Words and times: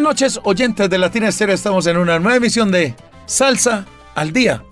Buenas 0.00 0.14
noches, 0.14 0.40
oyentes 0.44 0.88
de 0.88 0.96
Latina 0.96 1.28
Estéreo. 1.28 1.54
Estamos 1.54 1.86
en 1.86 1.98
una 1.98 2.18
nueva 2.18 2.38
emisión 2.38 2.72
de 2.72 2.94
Salsa 3.26 3.84
al 4.14 4.32
Día. 4.32 4.62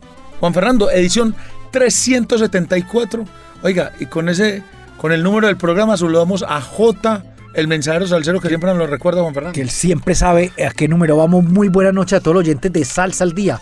Juan 0.40 0.54
Fernando, 0.54 0.90
edición 0.90 1.34
374. 1.70 3.26
Oiga, 3.62 3.92
y 4.00 4.06
con 4.06 4.30
ese, 4.30 4.62
con 4.96 5.12
el 5.12 5.22
número 5.22 5.48
del 5.48 5.58
programa 5.58 5.98
saludamos 5.98 6.46
a 6.48 6.62
J, 6.62 7.24
el 7.52 7.68
mensajero 7.68 8.06
salsero 8.06 8.40
que 8.40 8.48
siempre 8.48 8.70
nos 8.70 8.78
lo 8.78 8.86
recuerda, 8.86 9.20
Juan 9.20 9.34
Fernando. 9.34 9.54
Que 9.54 9.60
él 9.60 9.68
siempre 9.68 10.14
sabe 10.14 10.50
a 10.66 10.70
qué 10.70 10.88
número 10.88 11.18
vamos. 11.18 11.44
Muy 11.44 11.68
buena 11.68 11.92
noche 11.92 12.16
a 12.16 12.20
todos 12.20 12.36
los 12.36 12.44
oyentes 12.44 12.72
de 12.72 12.86
Salsa 12.86 13.22
al 13.24 13.34
Día. 13.34 13.60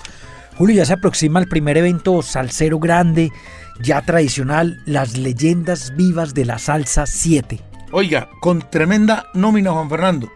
Julio, 0.57 0.77
ya 0.77 0.87
se 0.87 0.93
aproxima 0.93 1.41
el 1.41 1.49
primer 1.49 1.77
evento 1.79 2.23
salsero 2.23 2.79
grande, 2.79 3.33
ya 3.81 4.03
tradicional, 4.03 4.81
las 4.87 5.19
leyendas 5.19 5.97
vivas 5.97 6.33
de 6.33 6.45
la 6.45 6.61
salsa 6.61 7.07
7. 7.07 7.59
Oiga, 7.91 8.29
con 8.41 8.61
tremenda 8.71 9.27
nómina, 9.35 9.73
Juan 9.73 9.91
Fernando. 9.91 10.31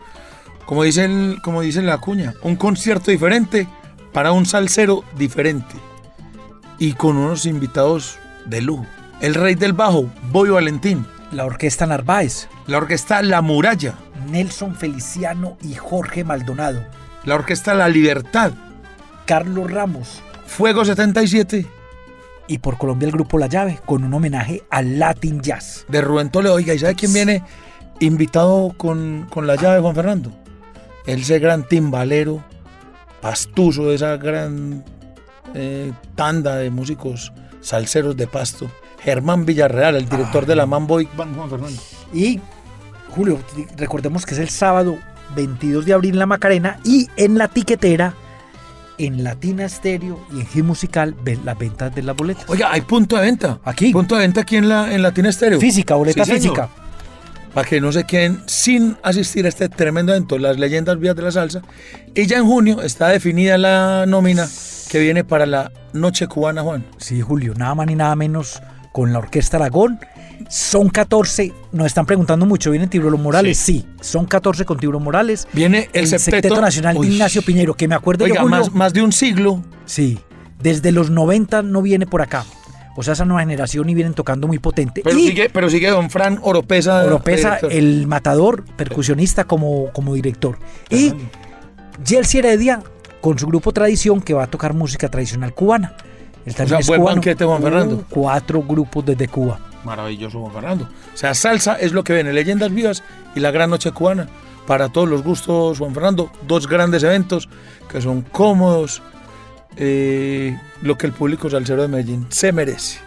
Como 0.71 0.85
dice, 0.85 1.05
el, 1.05 1.41
como 1.43 1.63
dice 1.63 1.83
la 1.83 1.99
cuña, 1.99 2.35
un 2.45 2.55
concierto 2.55 3.11
diferente 3.11 3.67
para 4.13 4.31
un 4.31 4.47
salsero 4.47 5.03
diferente. 5.19 5.75
Y 6.79 6.93
con 6.93 7.17
unos 7.17 7.45
invitados 7.45 8.21
de 8.47 8.63
lujo. 8.63 8.87
El 9.21 9.35
rey 9.35 9.57
del 9.57 9.73
bajo, 9.73 10.09
Boy 10.31 10.51
Valentín. 10.51 11.05
La 11.33 11.45
orquesta 11.45 11.87
Narváez. 11.87 12.49
La 12.69 12.79
orquesta 12.79 13.21
La 13.21 13.43
Muralla. 13.43 13.97
Nelson 14.31 14.77
Feliciano 14.77 15.59
y 15.61 15.75
Jorge 15.75 16.23
Maldonado. 16.23 16.85
La 17.25 17.35
orquesta 17.35 17.75
La 17.75 17.89
Libertad. 17.89 18.53
Carlos 19.27 19.73
Ramos. 19.73 20.23
Fuego 20.47 20.85
77. 20.85 21.67
Y 22.47 22.59
por 22.59 22.79
Colombia 22.79 23.07
el 23.07 23.13
grupo 23.13 23.39
La 23.39 23.49
Llave, 23.49 23.81
con 23.85 24.05
un 24.05 24.15
homenaje 24.15 24.63
al 24.71 25.01
Latin 25.01 25.41
Jazz. 25.41 25.85
De 25.89 26.01
Rubén 26.01 26.31
Toledo. 26.31 26.55
Oiga, 26.55 26.75
¿y 26.75 26.79
sabe 26.79 26.95
quién 26.95 27.13
viene 27.13 27.43
invitado 27.99 28.73
con, 28.77 29.27
con 29.31 29.49
La 29.49 29.57
Llave, 29.57 29.81
Juan 29.81 29.97
Fernando? 29.97 30.40
Ese 31.07 31.39
gran 31.39 31.67
timbalero, 31.67 32.43
pastuso 33.21 33.89
de 33.89 33.95
esa 33.97 34.17
gran 34.17 34.85
eh, 35.55 35.93
tanda 36.15 36.57
de 36.57 36.71
músicos 36.71 37.33
salseros 37.61 38.17
de 38.17 38.27
pasto, 38.27 38.71
Germán 39.03 39.47
Villarreal, 39.47 39.97
el 39.97 40.09
director 40.09 40.47
de 40.47 40.57
la 40.57 40.67
Mamboy 40.67 41.09
Juan 41.17 41.35
Fernando. 41.49 41.83
Y 42.13 42.41
Julio, 43.11 43.39
recordemos 43.77 44.25
que 44.25 44.35
es 44.35 44.41
el 44.41 44.49
sábado 44.49 44.99
22 45.35 45.85
de 45.85 45.93
abril 45.93 46.13
en 46.13 46.19
la 46.19 46.27
Macarena 46.27 46.79
y 46.85 47.09
en 47.17 47.39
la 47.39 47.49
tiquetera, 47.49 48.15
en 48.99 49.25
Latina 49.25 49.69
Stereo 49.69 50.21
y 50.33 50.41
en 50.41 50.47
G 50.47 50.63
Musical, 50.63 51.17
las 51.45 51.59
ventas 51.59 51.95
de 51.95 52.03
las 52.03 52.15
boletas. 52.15 52.45
Oiga, 52.49 52.71
hay 52.71 52.83
punto 52.83 53.17
de 53.17 53.23
venta. 53.23 53.59
Aquí. 53.65 53.93
Punto 53.93 54.17
de 54.17 54.23
venta 54.23 54.43
aquí 54.43 54.57
en, 54.57 54.69
la, 54.69 54.93
en 54.93 55.03
Latina 55.03 55.33
Stereo. 55.33 55.59
Física, 55.59 55.95
boleta 55.95 56.25
Sí, 56.25 56.33
física. 56.33 56.69
Para 57.55 57.69
que 57.69 57.81
no 57.81 57.93
se 57.93 58.05
queden 58.05 58.43
sin 58.47 58.97
asistir 59.03 59.47
a 59.47 59.49
este 59.49 59.69
tremendo 59.69 60.13
evento, 60.13 60.39
las 60.39 60.59
leyendas 60.59 60.99
vías 60.99 61.17
de 61.17 61.23
la 61.23 61.33
salsa. 61.33 61.63
Y 62.15 62.27
ya 62.27 62.39
en 62.39 62.47
junio 62.47 62.83
está 62.83 63.09
definida 63.09 63.59
la 63.59 64.05
nómina 64.07 64.49
que 64.89 64.99
viene 64.99 65.25
para 65.25 65.47
la 65.47 65.73
Noche 65.93 66.27
Cubana, 66.27 66.63
Juan. 66.63 66.85
Sí, 66.99 67.21
Julio, 67.21 67.55
nada 67.57 67.75
más 67.75 67.87
ni 67.87 67.95
nada 67.95 68.15
menos 68.17 68.61
con 68.93 69.13
la 69.13 69.19
Orquesta 69.19 69.57
Aragón. 69.57 70.01
Son 70.49 70.89
14, 70.89 71.53
nos 71.73 71.87
están 71.87 72.07
preguntando 72.07 72.47
mucho, 72.47 72.71
¿viene 72.71 72.87
Tiburón 72.87 73.23
Morales? 73.23 73.59
Sí, 73.59 73.87
son 74.01 74.25
14 74.27 74.65
con 74.65 74.79
Tiburón 74.79 75.03
Morales. 75.03 75.47
Viene 75.53 75.89
el, 75.93 76.07
Septeto, 76.07 76.61
Nacional 76.61 76.97
Uy. 76.97 77.09
Ignacio 77.09 77.43
Piñero, 77.43 77.75
que 77.75 77.87
me 77.87 77.95
acuerdo 77.95 78.25
Oiga, 78.25 78.37
yo, 78.37 78.43
Julio, 78.43 78.57
más, 78.57 78.73
más 78.73 78.93
de 78.93 79.03
un 79.03 79.13
siglo. 79.13 79.63
Sí, 79.85 80.19
desde 80.61 80.93
los 80.93 81.11
90 81.11 81.63
no 81.63 81.83
viene 81.83 82.07
por 82.07 82.23
acá. 82.23 82.45
O 83.01 83.03
sea, 83.03 83.15
esa 83.15 83.25
nueva 83.25 83.41
generación 83.41 83.89
y 83.89 83.95
vienen 83.95 84.13
tocando 84.13 84.47
muy 84.47 84.59
potente. 84.59 85.01
Pero 85.03 85.19
y 85.19 85.29
sigue, 85.29 85.49
pero 85.49 85.71
sigue 85.71 85.89
don 85.89 86.11
Fran 86.11 86.39
Oropesa. 86.43 87.03
Oropesa, 87.07 87.59
el 87.71 88.07
matador, 88.07 88.63
percusionista 88.77 89.45
como, 89.45 89.91
como 89.95 90.13
director. 90.13 90.59
Y 90.91 91.15
Jelsi 92.05 92.41
Heredia 92.41 92.83
con 93.23 93.39
su 93.39 93.47
grupo 93.47 93.73
Tradición 93.73 94.21
que 94.21 94.35
va 94.35 94.43
a 94.43 94.47
tocar 94.49 94.75
música 94.75 95.09
tradicional 95.09 95.55
cubana. 95.55 95.95
Él 96.45 96.55
también 96.55 96.69
sea, 96.69 96.79
es 96.81 96.87
buen 96.89 97.01
cubano. 97.01 97.17
banquete, 97.17 97.43
Juan 97.43 97.63
Fernando. 97.63 97.95
Uh, 97.97 98.05
cuatro 98.11 98.63
grupos 98.63 99.07
desde 99.07 99.29
Cuba. 99.29 99.59
Maravilloso, 99.83 100.39
Juan 100.39 100.53
Fernando. 100.53 100.85
O 101.15 101.17
sea, 101.17 101.33
salsa 101.33 101.77
es 101.77 101.93
lo 101.93 102.05
que 102.05 102.13
viene, 102.13 102.35
leyendas 102.35 102.71
vivas 102.71 103.03
y 103.35 103.41
la 103.41 103.51
gran 103.51 103.71
noche 103.71 103.93
cubana. 103.93 104.29
Para 104.67 104.91
todos 104.91 105.09
los 105.09 105.23
gustos, 105.23 105.79
Juan 105.79 105.95
Fernando, 105.95 106.31
dos 106.47 106.69
grandes 106.69 107.03
eventos 107.03 107.49
que 107.91 108.03
son 108.03 108.21
cómodos, 108.21 109.01
eh, 109.77 110.59
lo 110.83 110.99
que 110.99 111.07
el 111.07 111.13
público 111.13 111.49
salsero 111.51 111.83
de 111.83 111.89
Medellín 111.89 112.27
se 112.29 112.53
merece. 112.53 112.99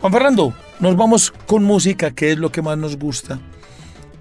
Juan 0.00 0.12
Fernando, 0.12 0.54
nos 0.80 0.96
vamos 0.96 1.32
con 1.46 1.64
música, 1.64 2.10
que 2.10 2.32
es 2.32 2.38
lo 2.38 2.50
que 2.50 2.62
más 2.62 2.76
nos 2.76 2.96
gusta. 2.96 3.38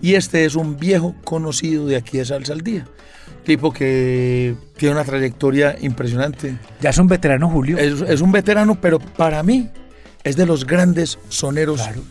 Y 0.01 0.15
este 0.15 0.45
es 0.45 0.55
un 0.55 0.77
viejo 0.77 1.15
conocido 1.23 1.85
de 1.87 1.95
aquí 1.95 2.17
de 2.17 2.25
Salsa 2.25 2.53
al 2.53 2.61
Día. 2.61 2.87
Tipo 3.45 3.71
que 3.71 4.55
tiene 4.77 4.95
una 4.95 5.03
trayectoria 5.03 5.75
impresionante. 5.81 6.57
Ya 6.81 6.91
es 6.91 6.97
un 6.97 7.07
veterano, 7.07 7.49
Julio. 7.49 7.77
Es, 7.77 8.01
es 8.01 8.21
un 8.21 8.31
veterano, 8.31 8.79
pero 8.79 8.99
para 8.99 9.41
mí 9.43 9.69
es 10.23 10.35
de 10.35 10.45
los 10.45 10.65
grandes 10.65 11.17
soneros 11.29 11.81
Claro. 11.81 12.01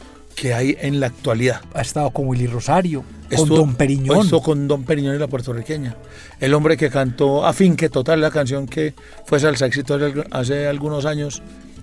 Que 0.41 0.55
hay 0.55 0.75
en 0.81 1.01
la 1.01 1.09
actualidad. 1.09 1.61
Ha 1.75 1.83
estado 1.83 2.09
con 2.13 2.27
Willy 2.27 2.47
Rosario, 2.47 3.05
con 3.37 3.47
Don 3.57 3.75
Periñón. 3.75 4.21
Estuvo 4.25 4.41
con 4.43 4.67
Don 4.69 4.85
Periñón 4.85 5.15
y 5.15 5.19
la 5.19 5.27
puertorriqueña. 5.27 5.97
El 6.41 6.55
hombre 6.55 6.79
que 6.79 6.89
cantó 6.89 7.45
a 7.45 7.53
fin 7.53 7.77
que 7.77 7.91
total 7.91 8.23
la 8.23 8.31
canción 8.31 8.67
que 8.67 8.95
fue 9.27 9.39
salsa 9.39 9.67
éxito 9.67 9.97
hace- 9.97 10.25
hace 10.31 10.67
algunos 10.67 11.05
años 11.05 11.43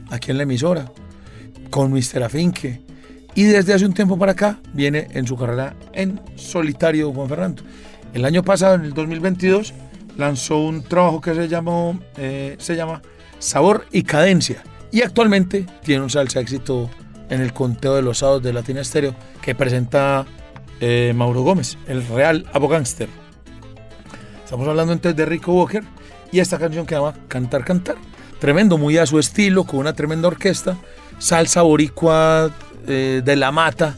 aquí 0.09 0.31
en 0.31 0.37
la 0.37 0.43
emisora, 0.43 0.91
con 1.69 1.91
Mr. 1.93 2.23
Afinque. 2.23 2.81
Y 3.35 3.43
desde 3.43 3.75
hace 3.75 3.85
un 3.85 3.93
tiempo 3.93 4.17
para 4.17 4.31
acá 4.31 4.59
viene 4.73 5.07
en 5.11 5.27
su 5.27 5.37
carrera 5.37 5.75
en 5.93 6.19
solitario 6.35 7.13
Juan 7.13 7.29
Fernando. 7.29 7.61
El 8.15 8.25
año 8.25 8.41
pasado, 8.41 8.73
en 8.73 8.85
el 8.85 8.93
2022, 8.95 9.71
lanzó 10.17 10.57
un 10.57 10.81
trabajo 10.81 11.21
que 11.21 11.35
se, 11.35 11.47
llamó, 11.47 11.99
eh, 12.17 12.55
se 12.57 12.75
llama 12.75 13.03
Sabor 13.37 13.85
y 13.91 14.01
Cadencia. 14.01 14.63
Y 14.91 15.03
actualmente 15.03 15.67
tiene 15.83 16.01
un 16.01 16.09
salsa 16.09 16.39
éxito 16.39 16.89
en 17.29 17.41
el 17.41 17.53
conteo 17.53 17.95
de 17.95 18.01
los 18.01 18.19
sábados 18.19 18.43
de 18.43 18.53
Latina 18.53 18.81
Estéreo 18.81 19.15
que 19.41 19.55
presenta 19.55 20.25
eh, 20.79 21.13
Mauro 21.15 21.41
Gómez, 21.41 21.77
el 21.87 22.05
real 22.07 22.45
abogánster. 22.53 23.09
Estamos 24.43 24.67
hablando 24.67 24.93
entonces 24.93 25.17
de 25.17 25.25
Rico 25.25 25.53
Walker 25.53 25.83
y 26.31 26.39
esta 26.39 26.57
canción 26.57 26.85
que 26.85 26.95
llama 26.95 27.13
Cantar, 27.27 27.65
Cantar. 27.65 27.95
Tremendo, 28.39 28.77
muy 28.77 28.97
a 28.97 29.05
su 29.05 29.19
estilo, 29.19 29.63
con 29.63 29.79
una 29.79 29.93
tremenda 29.93 30.27
orquesta. 30.27 30.77
Salsa 31.17 31.63
boricua 31.63 32.51
eh, 32.87 33.21
de 33.25 33.35
la 33.35 33.51
mata, 33.51 33.95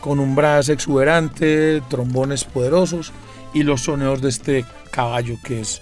con 0.00 0.18
un 0.18 0.34
brazo 0.34 0.72
exuberante, 0.72 1.82
trombones 1.88 2.44
poderosos 2.44 3.12
y 3.54 3.62
los 3.62 3.82
soneos 3.82 4.20
de 4.20 4.28
este 4.28 4.64
caballo 4.90 5.36
que 5.44 5.60
es 5.60 5.80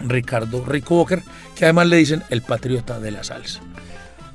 Ricardo 0.00 0.64
Rico 0.64 0.96
Walker, 0.96 1.22
que 1.54 1.64
además 1.64 1.88
le 1.88 1.96
dicen 1.96 2.22
el 2.30 2.42
patriota 2.42 3.00
de 3.00 3.10
la 3.10 3.24
salsa. 3.24 3.60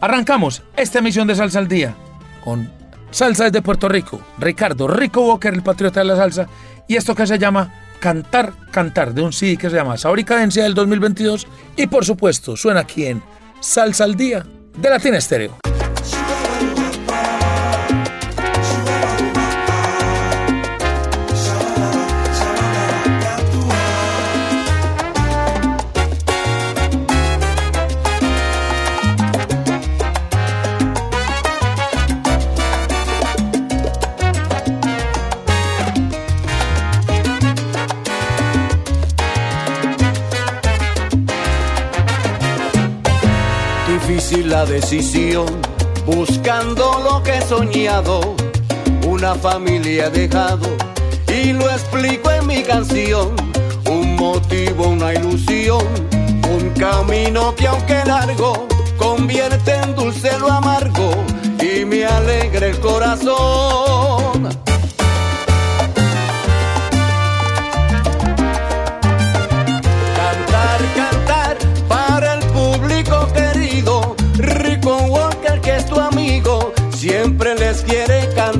Arrancamos 0.01 0.63
esta 0.77 0.99
emisión 0.99 1.27
de 1.27 1.35
Salsa 1.35 1.59
al 1.59 1.67
Día 1.67 1.93
con 2.43 2.71
Salsa 3.11 3.45
desde 3.45 3.61
Puerto 3.61 3.89
Rico, 3.89 4.21
Ricardo 4.37 4.87
Rico 4.87 5.27
Walker, 5.27 5.53
el 5.53 5.63
patriota 5.63 5.99
de 5.99 6.05
la 6.05 6.15
salsa, 6.15 6.47
y 6.87 6.96
esto 6.96 7.16
que 7.16 7.28
se 7.28 7.37
llama 7.37 7.73
Cantar, 7.99 8.53
Cantar, 8.72 9.13
de 9.13 9.23
un 9.23 9.34
CD 9.34 9.57
que 9.57 9.69
se 9.69 9.75
llama 9.75 9.97
Sabor 9.97 10.19
y 10.19 10.23
Cadencia 10.23 10.63
del 10.63 10.73
2022, 10.73 11.47
y 11.75 11.87
por 11.87 12.05
supuesto 12.05 12.55
suena 12.55 12.81
aquí 12.81 13.07
en 13.07 13.22
Salsa 13.59 14.05
al 14.05 14.16
Día 14.16 14.46
de 14.78 14.90
Latina 14.90 15.17
Estéreo. 15.17 15.57
Decisión, 44.66 45.47
buscando 46.06 47.00
lo 47.03 47.23
que 47.23 47.38
he 47.38 47.41
soñado, 47.41 48.35
un 49.06 49.20
una 49.20 49.35
familia 49.35 50.08
he 50.08 50.09
dejado 50.11 50.67
y 51.28 51.53
lo 51.53 51.70
explico 51.70 52.32
en 52.32 52.47
mi 52.47 52.64
canción. 52.64 53.35
Un 53.90 54.16
motivo, 54.16 54.88
una 54.88 55.14
ilusión, 55.14 55.85
un 56.50 56.70
camino 56.79 57.53
que 57.56 57.67
aunque 57.67 58.03
largo 58.06 58.67
convierte 58.97 59.73
en 59.76 59.96
dulce 59.96 60.38
lo 60.40 60.52
amargo 60.52 61.12
y 61.62 61.85
me 61.85 62.05
alegra 62.05 62.67
el 62.67 62.79
corazón. 62.79 64.68
Siempre 77.09 77.56
les 77.56 77.82
quiere 77.82 78.29
cantar. 78.35 78.59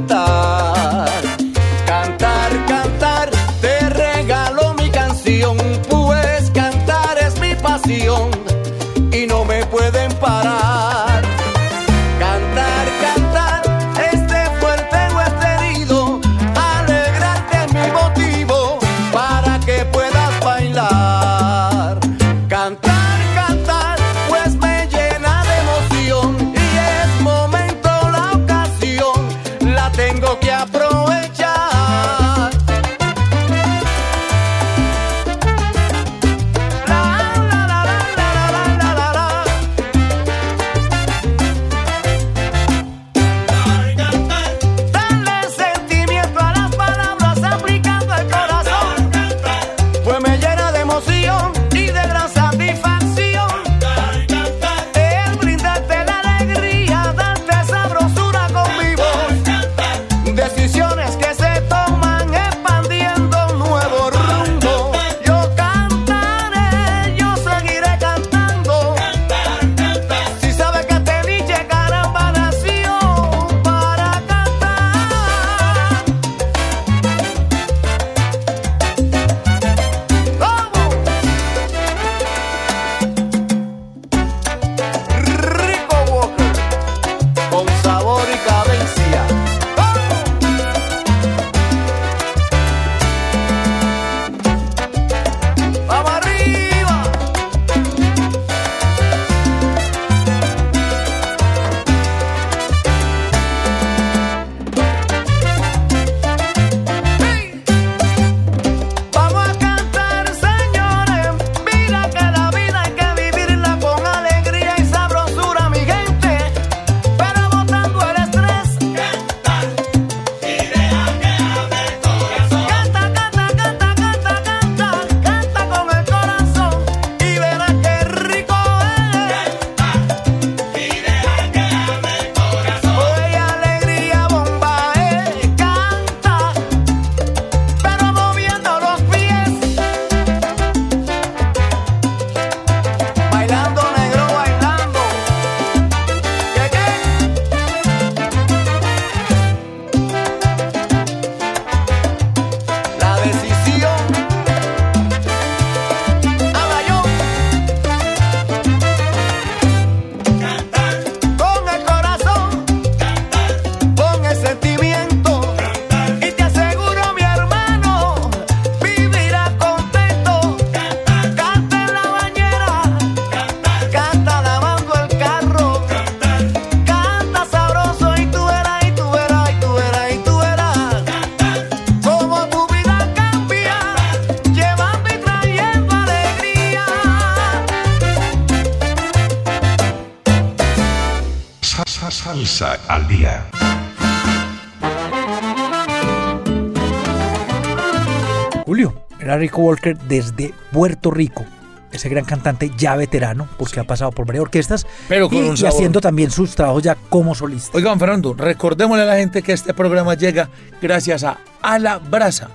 Rico 199.40 199.62
Walker 199.62 199.98
desde 199.98 200.54
Puerto 200.72 201.12
Rico. 201.12 201.46
Ese 201.92 202.08
gran 202.08 202.24
cantante 202.24 202.72
ya 202.78 202.96
veterano, 202.96 203.48
porque 203.58 203.80
ha 203.80 203.84
pasado 203.84 204.12
por 204.12 204.28
varias 204.28 204.44
orquestas. 204.44 204.86
Pero 205.08 205.28
con 205.28 205.40
y, 205.40 205.42
un 205.42 205.54
y 205.56 205.58
sabor. 205.58 205.74
haciendo 205.74 206.02
también 206.02 206.30
sus 206.30 206.56
trabajos 206.56 206.84
ya 206.84 206.96
como 206.96 207.34
solista. 207.34 207.76
Oigan, 207.76 208.00
Fernando, 208.00 208.34
recordémosle 208.34 209.04
a 209.04 209.08
la 209.08 209.16
gente 209.16 209.42
que 209.42 209.54
este 209.54 209.74
programa 209.74 210.14
llega 210.14 210.50
gracias 210.82 211.24
a 211.24 211.40
A 211.62 211.80
la 211.80 211.98
Brasa. 211.98 212.50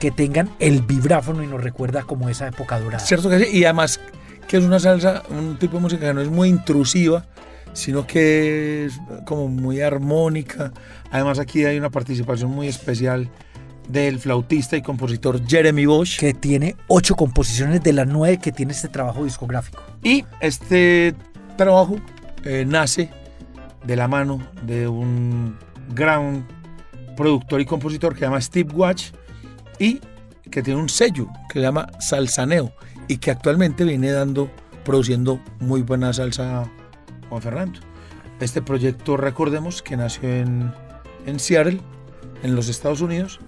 que 0.00 0.10
tengan 0.10 0.50
el 0.58 0.82
vibráfono 0.82 1.44
y 1.44 1.46
nos 1.46 1.62
recuerda 1.62 2.02
como 2.02 2.28
esa 2.28 2.48
época 2.48 2.80
dorada. 2.80 3.04
Cierto 3.04 3.30
que 3.30 3.38
sí, 3.38 3.58
y 3.58 3.64
además 3.64 4.00
que 4.48 4.56
es 4.56 4.64
una 4.64 4.80
salsa, 4.80 5.22
un 5.30 5.58
tipo 5.58 5.76
de 5.76 5.82
música 5.82 6.06
que 6.08 6.14
no 6.14 6.20
es 6.20 6.28
muy 6.28 6.48
intrusiva, 6.48 7.24
sino 7.72 8.04
que 8.04 8.86
es 8.86 9.00
como 9.24 9.46
muy 9.46 9.80
armónica. 9.80 10.72
Además 11.12 11.38
aquí 11.38 11.64
hay 11.64 11.78
una 11.78 11.90
participación 11.90 12.50
muy 12.50 12.66
especial 12.66 13.30
del 13.88 14.18
flautista 14.18 14.76
y 14.76 14.82
compositor 14.82 15.46
Jeremy 15.46 15.86
Bosch. 15.86 16.18
Que 16.18 16.34
tiene 16.34 16.76
ocho 16.88 17.14
composiciones 17.14 17.82
de 17.82 17.92
las 17.92 18.08
nueve 18.08 18.38
que 18.38 18.50
tiene 18.50 18.72
este 18.72 18.88
trabajo 18.88 19.22
discográfico. 19.24 19.82
Y 20.02 20.24
este 20.40 21.14
trabajo 21.56 21.96
eh, 22.44 22.64
nace 22.66 23.10
de 23.84 23.96
la 23.96 24.08
mano 24.08 24.40
de 24.62 24.88
un 24.88 25.56
gran 25.94 26.46
productor 27.16 27.60
y 27.60 27.66
compositor 27.66 28.14
que 28.14 28.20
se 28.20 28.24
llama 28.24 28.40
Steve 28.40 28.72
Watch 28.74 29.10
y 29.80 30.00
que 30.50 30.62
tiene 30.62 30.80
un 30.80 30.88
sello 30.88 31.26
que 31.48 31.54
se 31.54 31.62
llama 31.62 31.88
Salsaneo 31.98 32.72
y 33.08 33.16
que 33.16 33.32
actualmente 33.32 33.82
viene 33.82 34.12
dando, 34.12 34.48
produciendo 34.84 35.40
muy 35.58 35.82
buena 35.82 36.12
salsa 36.12 36.70
Juan 37.28 37.42
Fernando. 37.42 37.80
Este 38.38 38.62
proyecto, 38.62 39.16
recordemos 39.16 39.82
que 39.82 39.96
nació 39.96 40.28
en, 40.28 40.72
en 41.26 41.40
Seattle, 41.40 41.80
en 42.44 42.54
los 42.54 42.68
Estados 42.68 43.00
Unidos, 43.00 43.40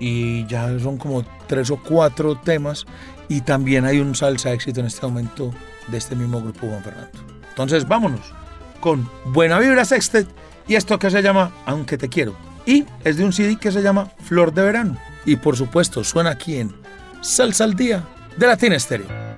y 0.00 0.46
ya 0.46 0.78
son 0.78 0.96
como 0.96 1.24
tres 1.46 1.70
o 1.70 1.76
cuatro 1.76 2.36
temas, 2.36 2.86
y 3.28 3.42
también 3.42 3.84
hay 3.84 4.00
un 4.00 4.14
salsa 4.14 4.52
éxito 4.52 4.80
en 4.80 4.86
este 4.86 5.06
momento 5.06 5.52
de 5.88 5.98
este 5.98 6.16
mismo 6.16 6.40
grupo 6.40 6.66
Juan 6.66 6.82
Fernando. 6.82 7.18
Entonces 7.50 7.86
vámonos 7.86 8.32
con 8.80 9.08
Buena 9.26 9.58
Vibra 9.58 9.84
Sextet 9.84 10.28
y 10.66 10.74
esto 10.74 10.98
que 10.98 11.10
se 11.10 11.22
llama 11.22 11.52
Aunque 11.66 11.98
Te 11.98 12.08
Quiero. 12.08 12.34
Y 12.66 12.84
es 13.04 13.16
de 13.16 13.24
un 13.24 13.32
CD 13.32 13.56
que 13.56 13.70
se 13.70 13.82
llama 13.82 14.10
Flor 14.24 14.52
de 14.52 14.62
Verano. 14.62 14.96
Y 15.24 15.36
por 15.36 15.56
supuesto 15.56 16.04
suena 16.04 16.30
aquí 16.30 16.56
en 16.56 16.74
Salsa 17.20 17.64
al 17.64 17.74
Día 17.74 18.02
de 18.36 18.46
Latina 18.46 18.76
Estéreo. 18.76 19.33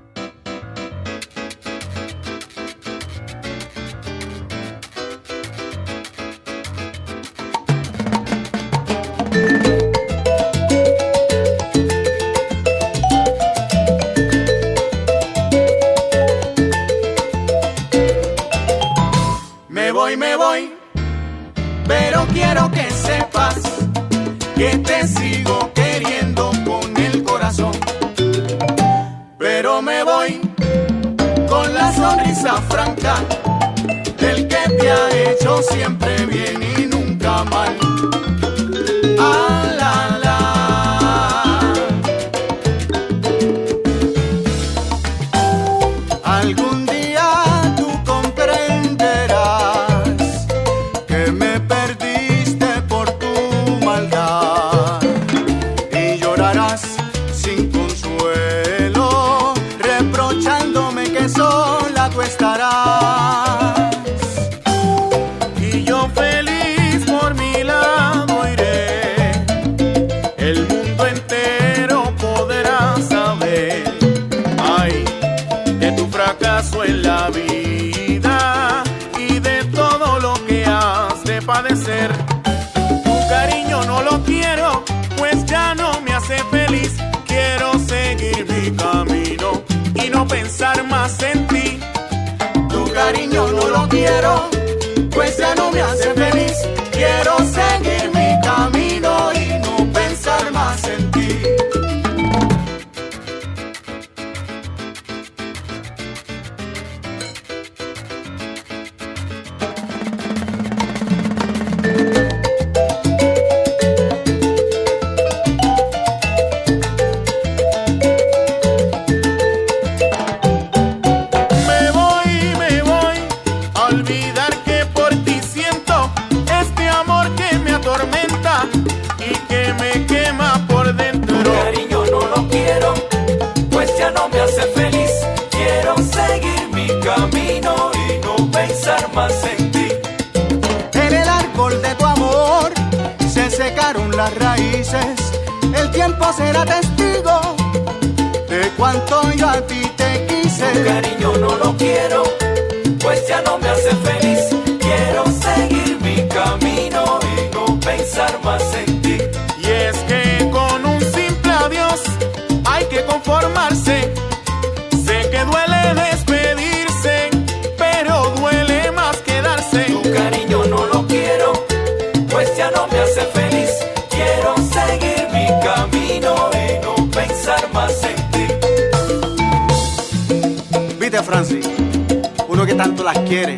Quiere, 183.27 183.57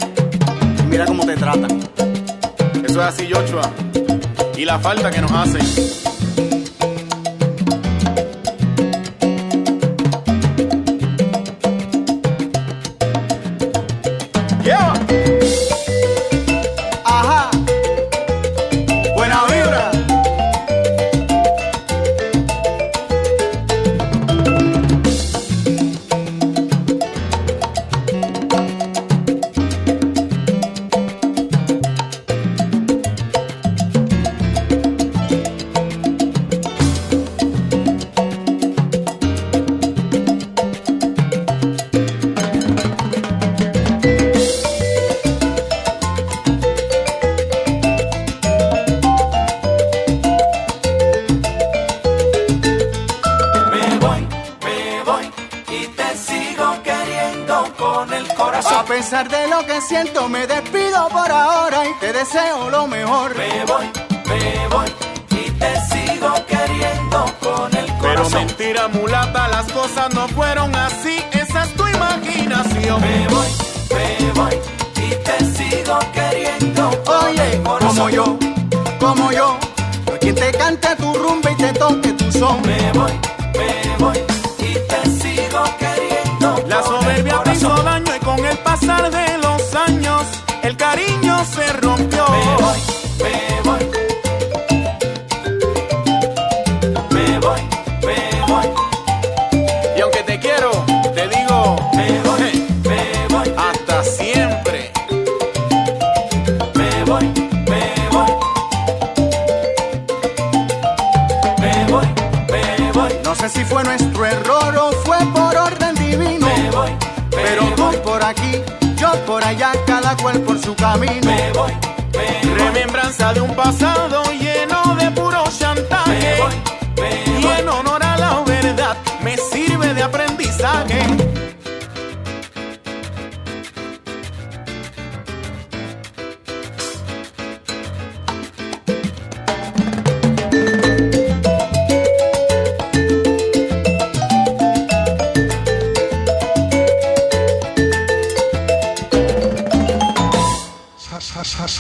mira 0.89 1.05
cómo 1.05 1.25
te 1.27 1.37
tratan. 1.37 1.81
Eso 2.85 3.01
es 3.01 3.07
así, 3.07 3.29
Joshua. 3.31 3.71
Y 4.57 4.65
la 4.65 4.79
falta 4.79 5.11
que 5.11 5.21
nos 5.21 5.33
hacen. 5.33 5.98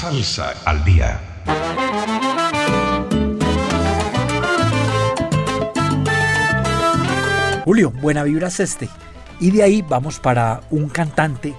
Salsa 0.09 0.55
al 0.65 0.83
día. 0.85 1.21
Julio, 7.67 7.91
buena 7.91 8.23
vibra 8.23 8.49
es 8.49 8.59
este. 8.59 8.89
Y 9.39 9.51
de 9.51 9.63
ahí 9.63 9.85
vamos 9.87 10.19
para 10.19 10.63
un 10.71 10.89
cantante 10.89 11.55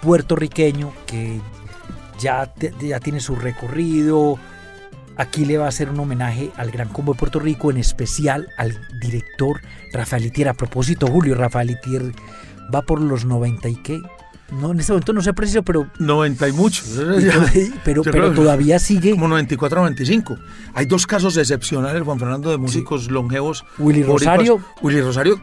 puertorriqueño 0.00 0.90
que 1.04 1.38
ya, 2.18 2.54
ya 2.80 2.98
tiene 2.98 3.20
su 3.20 3.36
recorrido. 3.36 4.38
Aquí 5.18 5.44
le 5.44 5.58
va 5.58 5.66
a 5.66 5.68
hacer 5.68 5.90
un 5.90 6.00
homenaje 6.00 6.50
al 6.56 6.70
Gran 6.70 6.88
Combo 6.88 7.12
de 7.12 7.18
Puerto 7.18 7.40
Rico, 7.40 7.70
en 7.70 7.76
especial 7.76 8.48
al 8.56 8.74
director 9.02 9.60
Rafael 9.92 10.24
Itier. 10.24 10.48
A 10.48 10.54
propósito, 10.54 11.08
Julio, 11.08 11.34
Rafael 11.34 11.68
Itier 11.68 12.14
va 12.74 12.80
por 12.80 13.02
los 13.02 13.26
90 13.26 13.68
y 13.68 13.76
qué. 13.82 14.00
No, 14.60 14.72
en 14.72 14.80
este 14.80 14.92
momento 14.92 15.12
no 15.12 15.22
sé 15.22 15.32
preciso, 15.32 15.62
pero, 15.62 15.88
90 15.98 16.48
y 16.48 16.52
muchos. 16.52 16.86
pero, 17.84 18.02
pero 18.02 18.32
todavía 18.32 18.78
sigue. 18.78 19.12
Como 19.12 19.28
94 19.28 19.80
95. 19.80 20.36
Hay 20.74 20.86
dos 20.86 21.06
casos 21.06 21.36
excepcionales, 21.36 22.02
Juan 22.02 22.18
Fernando, 22.18 22.50
de 22.50 22.58
músicos 22.58 23.10
longevos. 23.10 23.64
Willy 23.78 24.02
boricuas. 24.02 24.36
Rosario. 24.36 24.60
Willy 24.82 25.00
Rosario, 25.00 25.40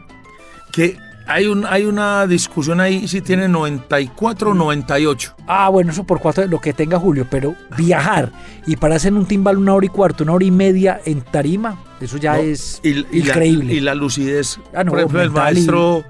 que 0.72 0.96
hay, 1.26 1.46
un, 1.46 1.64
hay 1.66 1.84
una 1.84 2.26
discusión 2.26 2.80
ahí 2.80 3.06
si 3.08 3.20
tiene 3.20 3.48
94 3.48 4.50
o 4.50 4.54
98. 4.54 5.34
Ah, 5.46 5.68
bueno, 5.68 5.90
eso 5.92 6.04
por 6.04 6.20
cuatro, 6.20 6.46
lo 6.46 6.60
que 6.60 6.72
tenga 6.72 6.98
Julio, 6.98 7.26
pero 7.30 7.54
viajar 7.76 8.32
y 8.66 8.76
pararse 8.76 9.08
en 9.08 9.16
un 9.16 9.26
timbal 9.26 9.56
una 9.58 9.74
hora 9.74 9.86
y 9.86 9.90
cuarto, 9.90 10.24
una 10.24 10.32
hora 10.34 10.44
y 10.44 10.50
media 10.50 11.00
en 11.04 11.20
tarima, 11.22 11.78
eso 12.00 12.16
ya 12.16 12.34
¿no? 12.34 12.38
es 12.42 12.80
Y- 12.82 12.88
y 12.90 13.22
la- 13.22 13.34
increíble. 13.34 13.74
y 13.74 13.80
la 13.80 13.94
lucidez, 13.94 14.58
Ah, 14.74 14.82
no, 14.84 14.90
por 14.92 15.00
ejemplo, 15.00 15.24
y- 15.24 15.28
maestro 15.30 16.04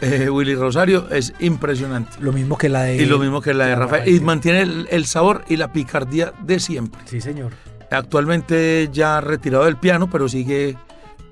eh, 0.00 0.30
Willy 0.30 0.54
Rosario 0.54 1.08
es 1.10 1.32
impresionante. 1.40 2.16
lo 2.20 2.32
mismo 2.32 2.56
que 2.58 2.68
la 2.68 2.82
de... 2.82 2.96
Y 2.96 3.06
lo 3.06 3.18
mismo 3.18 3.40
que 3.40 3.54
la 3.54 3.66
de 3.66 3.74
Rafael. 3.76 4.08
Y 4.08 4.20
mantiene 4.20 4.62
el, 4.62 4.88
el 4.90 5.06
sabor 5.06 5.44
y 5.48 5.56
la 5.56 5.72
picardía 5.72 6.32
de 6.42 6.60
siempre. 6.60 7.00
Sí, 7.04 7.20
señor. 7.20 7.52
Actualmente 7.90 8.88
ya 8.92 9.20
retirado 9.20 9.64
del 9.64 9.76
piano, 9.76 10.08
pero 10.08 10.28
sigue 10.28 10.76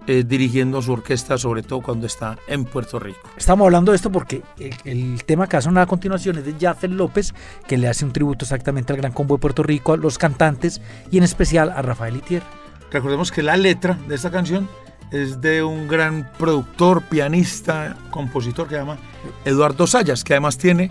eh, 0.08 0.24
dirigiendo 0.26 0.80
su 0.80 0.92
orquesta, 0.92 1.36
sobre 1.36 1.62
todo 1.62 1.82
cuando 1.82 2.06
está 2.06 2.38
en 2.48 2.64
Puerto 2.64 2.98
Rico. 2.98 3.20
Estamos 3.36 3.66
hablando 3.66 3.92
de 3.92 3.96
esto 3.96 4.10
porque 4.10 4.42
el, 4.58 4.74
el 4.84 5.24
tema 5.24 5.46
que 5.46 5.56
va 5.56 5.58
a 5.58 5.62
sonar 5.62 5.82
a 5.82 5.86
continuación 5.86 6.38
es 6.38 6.46
de 6.46 6.54
Jaffer 6.58 6.90
López, 6.90 7.34
que 7.66 7.76
le 7.76 7.88
hace 7.88 8.04
un 8.04 8.12
tributo 8.12 8.44
exactamente 8.46 8.92
al 8.92 8.96
Gran 8.98 9.12
Combo 9.12 9.36
de 9.36 9.40
Puerto 9.42 9.62
Rico, 9.62 9.92
a 9.92 9.96
los 9.98 10.16
cantantes 10.16 10.80
y 11.10 11.18
en 11.18 11.24
especial 11.24 11.70
a 11.70 11.82
Rafael 11.82 12.16
Itier. 12.16 12.42
Recordemos 12.90 13.30
que 13.30 13.42
la 13.42 13.56
letra 13.58 13.98
de 14.08 14.14
esta 14.14 14.30
canción 14.30 14.66
es 15.10 15.40
de 15.40 15.62
un 15.62 15.88
gran 15.88 16.30
productor, 16.38 17.02
pianista, 17.02 17.96
compositor 18.10 18.68
que 18.68 18.74
se 18.74 18.80
llama 18.80 18.98
Eduardo 19.44 19.86
Sayas, 19.86 20.24
que 20.24 20.34
además 20.34 20.58
tiene 20.58 20.90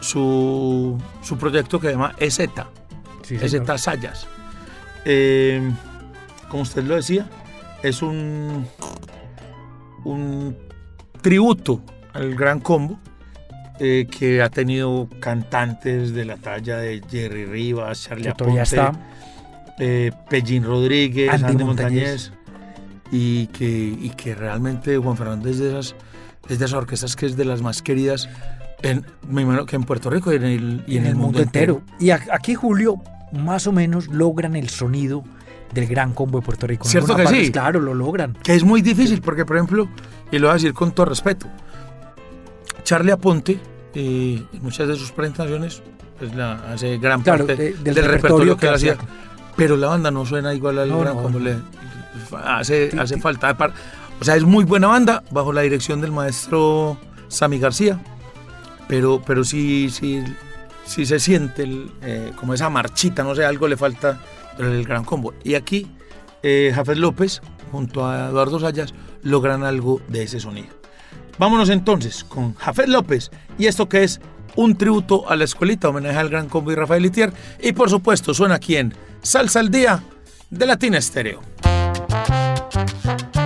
su, 0.00 0.98
su 1.22 1.38
proyecto 1.38 1.80
que 1.80 1.88
se 1.88 1.92
llama 1.94 2.14
EZ, 2.18 2.40
Sí, 3.22 3.36
EZ 3.36 3.56
Sayas. 3.76 4.26
Eh, 5.04 5.60
como 6.48 6.62
usted 6.62 6.84
lo 6.84 6.96
decía, 6.96 7.28
es 7.82 8.02
un, 8.02 8.66
un 10.04 10.56
tributo 11.22 11.80
al 12.12 12.34
gran 12.34 12.60
combo 12.60 12.98
eh, 13.78 14.06
que 14.10 14.42
ha 14.42 14.48
tenido 14.48 15.08
cantantes 15.20 16.14
de 16.14 16.24
la 16.24 16.36
talla 16.36 16.78
de 16.78 17.02
Jerry 17.10 17.44
Rivas, 17.44 18.04
Charlie 18.04 18.28
Aponte, 18.28 18.80
eh, 19.78 20.12
Pellín 20.30 20.64
Rodríguez, 20.64 21.30
Andy 21.30 21.44
Andy, 21.44 21.64
Montañez. 21.64 22.30
Montañez, 22.30 22.32
y 23.12 23.46
que, 23.48 23.66
y 23.68 24.10
que 24.16 24.34
realmente 24.34 24.96
Juan 24.98 25.16
Fernando 25.16 25.48
es 25.48 25.58
de 25.58 25.68
esas, 25.70 25.94
es 26.48 26.58
de 26.58 26.64
esas 26.64 26.72
orquestas 26.74 27.16
que 27.16 27.26
es 27.26 27.36
de 27.36 27.44
las 27.44 27.62
más 27.62 27.82
queridas, 27.82 28.28
en, 28.82 29.04
me 29.28 29.42
imagino 29.42 29.64
que 29.66 29.76
en 29.76 29.84
Puerto 29.84 30.10
Rico 30.10 30.32
y 30.32 30.36
en 30.36 30.44
el, 30.44 30.84
y 30.86 30.96
en 30.98 31.06
el 31.06 31.16
mundo, 31.16 31.40
entero. 31.40 31.82
Y 31.98 32.10
a- 32.10 32.20
aquí, 32.32 32.54
Julio, 32.54 32.96
más 33.32 33.66
o 33.66 33.72
menos 33.72 34.08
logran 34.08 34.54
el 34.56 34.68
sonido 34.68 35.24
del 35.72 35.86
Gran 35.86 36.12
Combo 36.12 36.40
de 36.40 36.44
Puerto 36.46 36.66
Rico. 36.66 36.84
En 36.84 36.90
¿Cierto 36.90 37.16
que 37.16 37.24
parte, 37.24 37.44
sí? 37.46 37.52
Claro, 37.52 37.80
lo 37.80 37.94
logran. 37.94 38.34
Que 38.42 38.54
es 38.54 38.64
muy 38.64 38.82
difícil, 38.82 39.20
porque 39.22 39.44
por 39.44 39.56
ejemplo, 39.56 39.88
y 40.30 40.38
lo 40.38 40.46
voy 40.48 40.50
a 40.52 40.54
decir 40.54 40.72
con 40.74 40.92
todo 40.92 41.06
respeto, 41.06 41.46
Charlie 42.84 43.12
Aponte, 43.12 43.58
eh, 43.94 44.42
en 44.52 44.62
muchas 44.62 44.86
de 44.88 44.96
sus 44.96 45.10
presentaciones, 45.12 45.82
pues 46.18 46.34
la 46.34 46.72
hace 46.72 46.98
gran 46.98 47.22
Claro, 47.22 47.46
parte 47.46 47.62
de- 47.62 47.72
del 47.74 47.94
del, 47.94 47.94
repertorio 48.04 48.54
repertorio 48.54 48.56
que 48.56 48.66
que 48.68 48.74
hacía. 48.74 48.96
Pero 49.56 49.76
la 49.76 49.88
banda 49.88 50.10
no 50.10 50.24
suena 50.26 50.52
igual 50.54 50.78
al 50.78 50.88
No, 50.90 51.00
gran 51.00 51.16
no, 51.16 51.22
como 51.22 51.38
no. 51.38 51.44
le 51.44 51.56
hace, 52.44 52.90
hace 52.98 53.18
falta. 53.18 53.56
O 54.20 54.24
sea, 54.24 54.36
es 54.36 54.44
muy 54.44 54.64
buena 54.64 54.88
banda 54.88 55.22
bajo 55.30 55.52
la 55.52 55.62
dirección 55.62 56.00
del 56.00 56.12
maestro 56.12 56.98
Sammy 57.28 57.58
García, 57.58 58.00
pero, 58.88 59.22
pero 59.24 59.44
sí, 59.44 59.90
sí, 59.90 60.22
sí 60.84 61.04
se 61.04 61.18
siente 61.18 61.64
el, 61.64 61.90
eh, 62.02 62.32
como 62.36 62.54
esa 62.54 62.70
marchita, 62.70 63.22
no 63.22 63.34
sé, 63.34 63.44
algo 63.44 63.68
le 63.68 63.76
falta 63.76 64.20
del 64.58 64.84
gran 64.84 65.04
combo. 65.04 65.34
Y 65.44 65.54
aquí, 65.54 65.86
eh, 66.42 66.72
Jafet 66.74 66.96
López, 66.96 67.42
junto 67.70 68.06
a 68.06 68.28
Eduardo 68.28 68.58
Sayas, 68.58 68.94
logran 69.22 69.64
algo 69.64 70.00
de 70.08 70.22
ese 70.22 70.40
sonido. 70.40 70.68
Vámonos 71.38 71.68
entonces 71.68 72.24
con 72.24 72.54
Jafet 72.54 72.88
López 72.88 73.30
y 73.58 73.66
esto 73.66 73.88
que 73.88 74.04
es 74.04 74.20
un 74.54 74.76
tributo 74.76 75.28
a 75.28 75.36
la 75.36 75.44
escuelita, 75.44 75.88
homenaje 75.88 76.16
al 76.16 76.30
gran 76.30 76.48
combo 76.48 76.72
y 76.72 76.74
Rafael 76.74 77.04
Itier. 77.04 77.32
Y 77.60 77.72
por 77.72 77.90
supuesto, 77.90 78.32
suena 78.32 78.54
aquí 78.54 78.76
en 78.76 78.94
Salsa 79.22 79.60
al 79.60 79.70
Día 79.70 80.02
de 80.50 80.66
Latina 80.66 80.96
Estéreo. 80.98 81.40
Música 82.76 83.45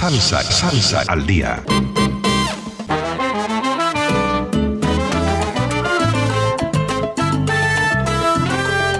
Salsa, 0.00 0.42
salsa 0.42 1.02
al 1.08 1.26
día. 1.26 1.62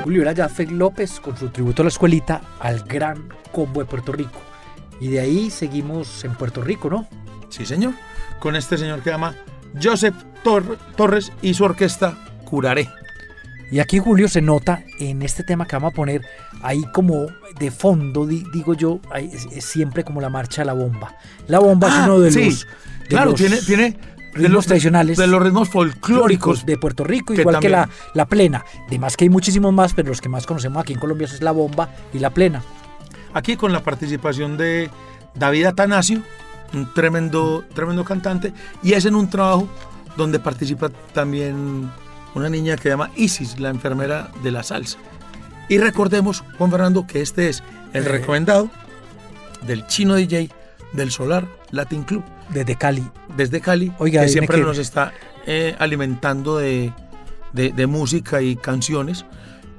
Julio 0.02 0.22
era 0.22 0.34
Jafet 0.34 0.70
López 0.70 1.20
con 1.20 1.36
su 1.36 1.48
tributo 1.50 1.82
a 1.82 1.84
la 1.84 1.88
escuelita 1.90 2.40
al 2.58 2.80
gran 2.80 3.28
combo 3.52 3.80
de 3.80 3.86
Puerto 3.86 4.12
Rico. 4.12 4.40
Y 5.00 5.08
de 5.08 5.20
ahí 5.20 5.50
seguimos 5.50 6.24
en 6.24 6.34
Puerto 6.34 6.62
Rico, 6.62 6.90
¿no? 6.90 7.06
Sí, 7.48 7.64
señor. 7.64 7.94
Con 8.38 8.56
este 8.56 8.76
señor 8.76 8.98
que 8.98 9.04
se 9.04 9.10
llama 9.10 9.34
Joseph 9.80 10.14
Tor- 10.42 10.78
Torres 10.96 11.32
y 11.42 11.54
su 11.54 11.64
orquesta 11.64 12.16
Curaré. 12.44 12.88
Y 13.70 13.78
aquí 13.78 13.98
Julio 14.00 14.28
se 14.28 14.42
nota 14.42 14.82
en 14.98 15.22
este 15.22 15.44
tema 15.44 15.66
que 15.66 15.76
vamos 15.76 15.92
a 15.92 15.94
poner 15.94 16.22
ahí 16.62 16.82
como 16.92 17.26
de 17.58 17.70
fondo, 17.70 18.26
di- 18.26 18.44
digo 18.52 18.74
yo, 18.74 19.00
ahí 19.12 19.30
es, 19.32 19.46
es 19.52 19.64
siempre 19.64 20.02
como 20.04 20.20
la 20.20 20.28
marcha 20.28 20.62
de 20.62 20.66
la 20.66 20.72
bomba. 20.72 21.14
La 21.46 21.60
bomba 21.60 21.88
es 21.88 21.94
Ah, 21.94 22.04
uno 22.06 22.20
de 22.20 22.32
sí, 22.32 22.44
los, 22.46 22.66
de 23.02 23.06
claro, 23.08 23.30
los 23.30 23.40
tiene, 23.40 23.56
tiene 23.58 23.82
de 23.92 23.98
ritmos 24.34 24.50
los 24.52 24.66
tradicionales 24.66 25.18
De 25.18 25.26
los 25.26 25.42
ritmos 25.42 25.68
folclóricos. 25.68 26.66
de 26.66 26.78
Puerto 26.78 27.04
Rico, 27.04 27.32
igual 27.34 27.60
que 27.60 27.68
la, 27.68 27.88
la 28.14 28.26
plena. 28.26 28.64
Además 28.88 29.16
que 29.16 29.24
hay 29.24 29.28
muchísimos 29.30 29.72
más, 29.72 29.94
pero 29.94 30.08
los 30.08 30.20
que 30.20 30.28
más 30.28 30.46
conocemos 30.46 30.82
aquí 30.82 30.92
en 30.94 30.98
Colombia 30.98 31.26
es 31.26 31.40
la 31.40 31.52
bomba 31.52 31.90
y 32.12 32.18
la 32.18 32.30
plena. 32.30 32.62
Aquí 33.34 33.56
con 33.56 33.72
la 33.72 33.82
participación 33.84 34.56
de 34.56 34.90
David 35.36 35.66
Atanasio, 35.66 36.22
un 36.72 36.92
tremendo, 36.92 37.64
tremendo 37.74 38.04
cantante, 38.04 38.52
y 38.82 38.94
es 38.94 39.04
en 39.04 39.14
un 39.14 39.30
trabajo 39.30 39.68
donde 40.16 40.40
participa 40.40 40.88
también 41.12 41.88
una 42.34 42.48
niña 42.48 42.76
que 42.76 42.84
se 42.84 42.88
llama 42.90 43.10
Isis, 43.16 43.58
la 43.58 43.70
enfermera 43.70 44.30
de 44.42 44.50
la 44.50 44.62
salsa. 44.62 44.98
Y 45.68 45.78
recordemos, 45.78 46.42
Juan 46.58 46.70
Fernando, 46.70 47.06
que 47.06 47.22
este 47.22 47.48
es 47.48 47.62
el 47.92 48.04
recomendado 48.04 48.70
del 49.66 49.86
chino 49.86 50.14
DJ 50.14 50.50
del 50.92 51.10
Solar 51.10 51.46
Latin 51.70 52.02
Club. 52.02 52.24
Desde 52.48 52.76
Cali. 52.76 53.08
Desde 53.36 53.60
Cali, 53.60 53.92
Oiga, 53.98 54.22
que 54.22 54.28
siempre 54.28 54.58
nos 54.58 54.78
está 54.78 55.12
eh, 55.46 55.76
alimentando 55.78 56.58
de, 56.58 56.92
de, 57.52 57.86
música 57.86 58.42
y 58.42 58.56
canciones. 58.56 59.24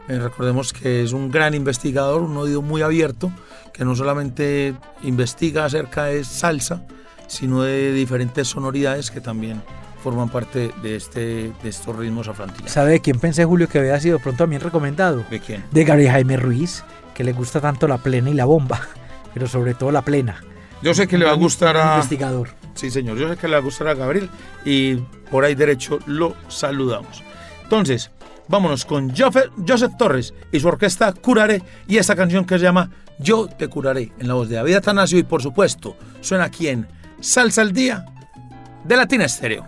Eh, 0.07 0.17
recordemos 0.19 0.71
que 0.71 1.03
es 1.03 1.11
un 1.11 1.29
gran 1.29 1.53
investigador, 1.53 2.21
un 2.21 2.37
oído 2.37 2.61
muy 2.61 2.81
abierto, 2.81 3.31
que 3.73 3.83
no 3.83 3.95
solamente 3.95 4.73
investiga 5.03 5.65
acerca 5.65 6.05
de 6.05 6.23
salsa, 6.23 6.85
sino 7.27 7.63
de 7.63 7.91
diferentes 7.91 8.47
sonoridades 8.47 9.11
que 9.11 9.21
también 9.21 9.61
forman 10.01 10.29
parte 10.29 10.71
de, 10.81 10.95
este, 10.95 11.53
de 11.63 11.69
estos 11.69 11.95
ritmos 11.95 12.27
afrantillanos. 12.27 12.71
¿Sabe 12.71 12.91
de 12.91 12.99
quién 13.01 13.19
pensé, 13.19 13.45
Julio, 13.45 13.69
que 13.69 13.79
había 13.79 13.99
sido 13.99 14.19
pronto 14.19 14.43
también 14.43 14.61
recomendado? 14.61 15.23
¿De 15.29 15.39
quién? 15.39 15.63
De 15.71 15.83
Gary 15.83 16.07
Jaime 16.07 16.37
Ruiz, 16.37 16.83
que 17.13 17.23
le 17.23 17.33
gusta 17.33 17.61
tanto 17.61 17.87
la 17.87 17.97
plena 17.97 18.29
y 18.29 18.33
la 18.33 18.45
bomba, 18.45 18.81
pero 19.33 19.47
sobre 19.47 19.73
todo 19.73 19.91
la 19.91 20.01
plena. 20.01 20.43
Yo 20.81 20.93
sé 20.93 21.07
que 21.07 21.17
le 21.17 21.25
va 21.25 21.31
a 21.31 21.35
gustar 21.35 21.77
a... 21.77 21.95
Investigador. 21.95 22.49
Sí, 22.73 22.89
señor, 22.89 23.17
yo 23.17 23.29
sé 23.29 23.37
que 23.37 23.47
le 23.47 23.53
va 23.53 23.59
a 23.59 23.63
gustar 23.63 23.87
a 23.87 23.93
Gabriel 23.93 24.29
y 24.65 24.95
por 25.29 25.45
ahí 25.45 25.55
derecho 25.55 25.99
lo 26.07 26.35
saludamos. 26.47 27.23
Entonces, 27.63 28.11
vámonos 28.47 28.85
con 28.85 29.13
Joseph 29.15 29.91
Torres 29.97 30.33
y 30.51 30.59
su 30.59 30.67
orquesta 30.67 31.13
Curaré 31.13 31.61
y 31.87 31.97
esta 31.97 32.15
canción 32.15 32.45
que 32.45 32.57
se 32.57 32.63
llama 32.63 32.89
Yo 33.19 33.47
te 33.47 33.67
curaré 33.67 34.11
en 34.17 34.27
la 34.27 34.33
voz 34.33 34.49
de 34.49 34.55
David 34.55 34.75
Atanasio 34.75 35.19
y 35.19 35.23
por 35.23 35.43
supuesto 35.43 35.95
suena 36.21 36.45
aquí 36.45 36.67
en 36.67 36.87
Salsa 37.19 37.61
al 37.61 37.73
Día 37.73 38.05
de 38.83 38.95
Latina 38.95 39.25
Estéreo. 39.25 39.65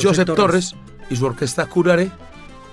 Joseph, 0.00 0.34
Torres. 0.34 0.74
Y 1.10 1.16
su 1.16 1.26
orquesta 1.26 1.66
Curare. 1.66 2.10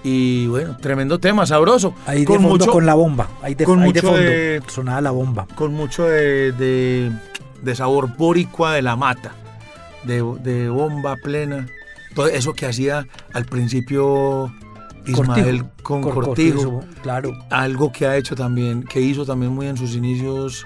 Y 0.03 0.47
bueno, 0.47 0.77
tremendo 0.77 1.19
tema, 1.19 1.45
sabroso. 1.45 1.95
Ahí 2.05 2.25
con 2.25 2.37
de 2.37 2.43
fondo, 2.43 2.57
mucho, 2.57 2.71
con 2.71 2.85
la 2.85 2.93
bomba. 2.93 3.27
Ahí 3.41 3.55
de, 3.55 3.65
con 3.65 3.79
mucho 3.79 4.13
de 4.13 4.59
fondo. 4.59 4.73
Sonaba 4.73 5.01
la 5.01 5.11
bomba. 5.11 5.47
Con 5.55 5.73
mucho 5.73 6.05
de, 6.05 6.51
de, 7.63 7.75
sabor 7.75 8.15
boricua 8.15 8.73
de 8.73 8.81
la 8.81 8.95
mata. 8.95 9.33
De, 10.03 10.23
de 10.43 10.69
bomba 10.69 11.15
plena. 11.15 11.67
Todo 12.13 12.27
eso 12.27 12.53
que 12.53 12.67
hacía 12.67 13.07
al 13.33 13.45
principio 13.45 14.51
Ismael 15.07 15.65
con 15.83 16.01
Cortijo, 16.01 16.83
Claro. 17.01 17.31
Algo 17.49 17.91
que 17.91 18.05
ha 18.05 18.17
hecho 18.17 18.35
también, 18.35 18.83
que 18.83 19.01
hizo 19.01 19.25
también 19.25 19.53
muy 19.53 19.67
en 19.67 19.77
sus 19.77 19.95
inicios 19.95 20.65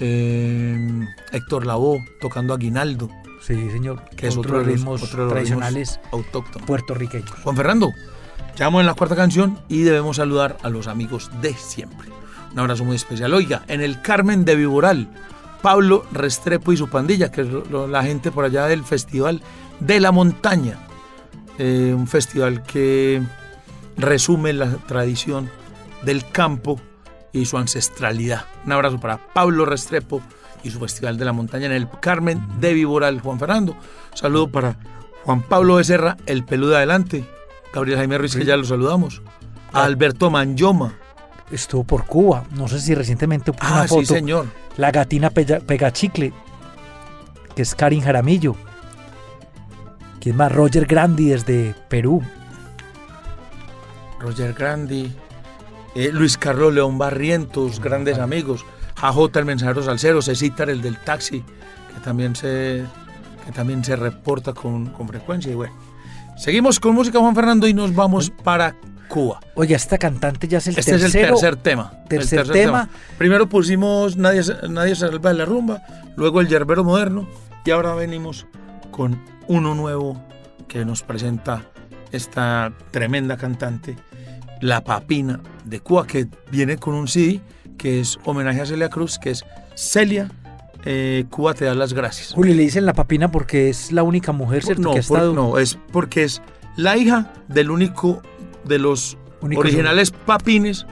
eh, 0.00 1.06
Héctor 1.32 1.66
Lavoe, 1.66 2.04
tocando 2.20 2.54
Aguinaldo, 2.54 3.08
Sí, 3.40 3.70
señor. 3.70 4.02
que 4.16 4.26
es 4.28 4.36
Otros 4.36 4.46
otro 4.46 4.58
de 4.60 4.64
los, 4.66 4.74
ritmos 4.74 5.02
otro 5.02 5.28
tradicionales 5.28 6.00
autóctonos. 6.12 6.66
puertorriqueños. 6.66 7.30
Juan 7.42 7.56
Fernando, 7.56 7.92
ya 8.56 8.66
vamos 8.66 8.80
en 8.80 8.86
la 8.86 8.94
cuarta 8.94 9.16
canción 9.16 9.58
y 9.68 9.82
debemos 9.82 10.16
saludar 10.16 10.56
a 10.62 10.68
los 10.70 10.86
amigos 10.88 11.30
de 11.40 11.54
siempre. 11.54 12.08
Un 12.52 12.58
abrazo 12.58 12.84
muy 12.84 12.96
especial. 12.96 13.32
Oiga, 13.34 13.62
en 13.68 13.80
el 13.80 14.00
Carmen 14.02 14.44
de 14.44 14.56
Viboral, 14.56 15.08
Pablo 15.62 16.04
Restrepo 16.12 16.72
y 16.72 16.76
su 16.76 16.88
pandilla, 16.88 17.30
que 17.30 17.42
es 17.42 17.48
lo- 17.48 17.86
la 17.86 18.02
gente 18.02 18.30
por 18.30 18.44
allá 18.44 18.66
del 18.66 18.84
Festival 18.84 19.42
de 19.80 20.00
la 20.00 20.12
Montaña. 20.12 20.78
Eh, 21.58 21.92
un 21.96 22.06
festival 22.06 22.62
que 22.62 23.20
resume 23.96 24.52
la 24.52 24.70
tradición 24.86 25.50
del 26.02 26.28
campo 26.30 26.80
y 27.32 27.46
su 27.46 27.58
ancestralidad. 27.58 28.44
Un 28.64 28.72
abrazo 28.72 28.98
para 29.00 29.18
Pablo 29.32 29.64
Restrepo 29.64 30.20
y 30.62 30.70
su 30.70 30.80
Festival 30.80 31.18
de 31.18 31.24
la 31.24 31.32
Montaña 31.32 31.66
en 31.66 31.72
el 31.72 31.88
Carmen 32.00 32.42
de 32.60 32.74
Viboral, 32.74 33.20
Juan 33.20 33.38
Fernando. 33.38 33.76
Saludo 34.14 34.48
para 34.50 34.76
Juan 35.24 35.42
Pablo 35.42 35.76
Becerra, 35.76 36.16
el 36.26 36.44
peludo 36.44 36.76
adelante. 36.76 37.24
Gabriel 37.72 37.98
Jaime 37.98 38.18
Ruiz, 38.18 38.34
que 38.34 38.44
ya 38.44 38.56
lo 38.56 38.64
saludamos. 38.64 39.22
A 39.72 39.84
Alberto 39.84 40.30
Manyoma. 40.30 40.94
Estuvo 41.50 41.84
por 41.84 42.06
Cuba. 42.06 42.44
No 42.52 42.66
sé 42.68 42.80
si 42.80 42.94
recientemente 42.94 43.52
puso 43.52 43.66
Ah, 43.66 43.72
una 43.80 43.88
sí, 43.88 43.94
foto. 43.94 44.06
señor. 44.14 44.46
La 44.76 44.90
gatina 44.90 45.30
pega, 45.30 45.60
Pegachicle, 45.60 46.32
que 47.54 47.62
es 47.62 47.74
Karin 47.74 48.02
Jaramillo. 48.02 48.54
¿Quién 50.20 50.36
más? 50.36 50.50
Roger 50.52 50.86
Grandi 50.86 51.28
desde 51.28 51.74
Perú. 51.88 52.22
Roger 54.20 54.52
Grandi. 54.52 55.12
Eh, 55.94 56.10
Luis 56.12 56.36
Carlos 56.38 56.72
León 56.74 56.98
Barrientos, 56.98 57.80
grandes 57.80 58.18
amigos. 58.18 58.64
AJ, 59.00 59.36
el 59.36 59.44
mensajero 59.44 59.82
salsero. 59.82 60.22
Cecitar, 60.22 60.70
el 60.70 60.82
del 60.82 60.98
taxi, 60.98 61.40
que 61.42 62.00
también 62.04 62.34
se, 62.36 62.84
que 63.46 63.52
también 63.52 63.84
se 63.84 63.96
reporta 63.96 64.52
con, 64.52 64.86
con 64.86 65.06
frecuencia. 65.08 65.52
Y 65.52 65.54
bueno, 65.54 65.74
seguimos 66.36 66.80
con 66.80 66.94
música, 66.94 67.18
Juan 67.20 67.34
Fernando, 67.34 67.66
y 67.68 67.74
nos 67.74 67.94
vamos 67.94 68.30
para 68.42 68.74
Cuba. 69.08 69.40
Oye, 69.54 69.74
esta 69.74 69.96
cantante 69.98 70.48
ya 70.48 70.58
es 70.58 70.66
el 70.66 70.78
Este 70.78 70.92
tercero. 70.98 71.08
es 71.08 71.14
el 71.14 71.22
tercer 71.30 71.56
tema. 71.56 71.92
el 72.02 72.08
tercer 72.08 72.48
tema. 72.50 72.88
Primero 73.16 73.48
pusimos 73.48 74.16
Nadie, 74.16 74.42
se- 74.42 74.68
Nadie 74.68 74.94
se 74.94 75.06
salva 75.08 75.30
de 75.30 75.38
la 75.38 75.44
rumba, 75.46 75.82
luego 76.16 76.40
el 76.40 76.48
yerbero 76.48 76.84
moderno 76.84 77.26
y 77.64 77.70
ahora 77.70 77.94
venimos 77.94 78.46
con 78.90 79.18
uno 79.46 79.74
nuevo 79.74 80.22
que 80.66 80.84
nos 80.84 81.02
presenta 81.02 81.62
esta 82.12 82.72
tremenda 82.90 83.36
cantante, 83.38 83.96
La 84.60 84.82
Papina 84.82 85.40
de 85.64 85.80
Cuba, 85.80 86.06
que 86.06 86.26
viene 86.50 86.76
con 86.78 86.94
un 86.94 87.08
CD 87.08 87.40
que 87.76 88.00
es 88.00 88.18
homenaje 88.24 88.60
a 88.60 88.66
Celia 88.66 88.88
Cruz, 88.88 89.18
que 89.18 89.30
es 89.30 89.44
Celia, 89.76 90.30
eh, 90.84 91.24
Cuba 91.30 91.54
te 91.54 91.64
da 91.64 91.74
las 91.74 91.92
gracias. 91.92 92.32
Julio 92.34 92.54
le 92.54 92.62
dicen 92.62 92.86
la 92.86 92.92
papina 92.92 93.30
porque 93.30 93.68
es 93.68 93.92
la 93.92 94.02
única 94.02 94.32
mujer, 94.32 94.64
¿cierto? 94.64 94.82
No, 94.82 94.92
que 94.94 94.98
ha 95.00 95.02
por- 95.02 95.18
estado. 95.18 95.32
no, 95.34 95.58
es 95.58 95.78
porque 95.92 96.24
es 96.24 96.42
la 96.76 96.96
hija 96.96 97.32
del 97.48 97.70
único 97.70 98.22
de 98.64 98.78
los 98.78 99.16
Único 99.40 99.60
originales 99.60 100.10
papines, 100.10 100.86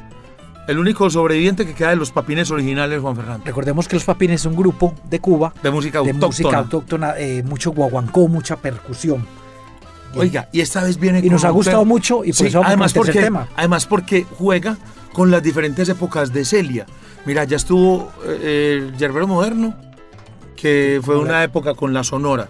el 0.69 0.79
único 0.79 1.11
sobreviviente 1.11 1.67
que 1.67 1.75
queda 1.75 1.91
de 1.91 1.97
los 1.97 2.13
papines 2.13 2.51
originales, 2.53 3.01
Juan 3.01 3.17
Fernando, 3.17 3.45
Recordemos 3.45 3.89
que 3.89 3.97
los 3.97 4.05
papines 4.05 4.43
es 4.43 4.47
un 4.47 4.55
grupo 4.57 4.95
de 5.11 5.19
Cuba 5.21 5.53
de 5.63 5.71
música 5.71 5.99
de 6.01 6.11
autóctona. 6.11 6.27
música 6.29 6.59
autóctona, 6.59 7.15
eh, 7.19 7.43
mucho 7.45 7.73
guaguancó, 7.73 8.29
mucha 8.29 8.57
percusión. 8.57 9.27
Oiga, 10.21 10.49
y 10.53 10.61
esta 10.61 10.83
vez 10.83 10.99
viene 10.99 11.21
Y 11.25 11.29
nos 11.31 11.45
ha 11.45 11.51
un 11.51 11.57
gustado 11.57 11.81
tema- 11.81 11.89
mucho 11.89 12.25
y 12.25 12.29
por 12.29 12.37
Sí, 12.37 12.47
eso 12.47 12.59
vamos 12.59 12.69
además 12.69 12.93
porque, 12.93 13.13
tema. 13.13 13.49
además 13.57 13.87
porque 13.87 14.25
juega 14.39 14.77
con 15.13 15.31
las 15.31 15.43
diferentes 15.43 15.89
épocas 15.89 16.33
de 16.33 16.45
Celia. 16.45 16.87
Mira, 17.25 17.45
ya 17.45 17.57
estuvo 17.57 18.11
eh, 18.25 18.79
el 18.91 18.97
Yerbero 18.97 19.27
Moderno, 19.27 19.75
que 20.57 21.01
fue 21.03 21.19
una 21.19 21.43
época 21.45 21.75
con 21.75 21.93
la 21.93 22.05
Sonora. 22.05 22.49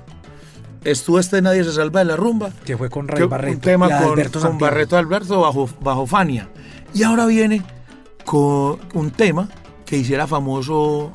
Estuvo 0.85 1.19
este 1.19 1.43
Nadie 1.43 1.65
se 1.65 1.73
salva 1.73 2.01
de 2.01 2.07
la 2.07 2.17
rumba, 2.17 2.51
Que 2.65 2.77
fue 2.77 2.89
con 2.89 3.07
que 3.07 3.15
Ray 3.15 3.23
un 3.25 3.29
Barreto. 3.31 3.59
tema 3.61 3.87
y 3.87 3.91
con, 4.03 4.13
Alberto 4.13 4.41
con. 4.41 4.59
Barreto 4.59 4.97
Alberto 4.97 5.41
bajo, 5.41 5.69
bajo 5.81 6.07
Fania. 6.07 6.49
Y 6.95 7.03
ahora 7.03 7.27
viene 7.27 7.63
con 8.25 8.79
un 8.95 9.11
tema 9.11 9.49
que 9.85 9.97
hiciera 9.97 10.27
famoso 10.27 11.11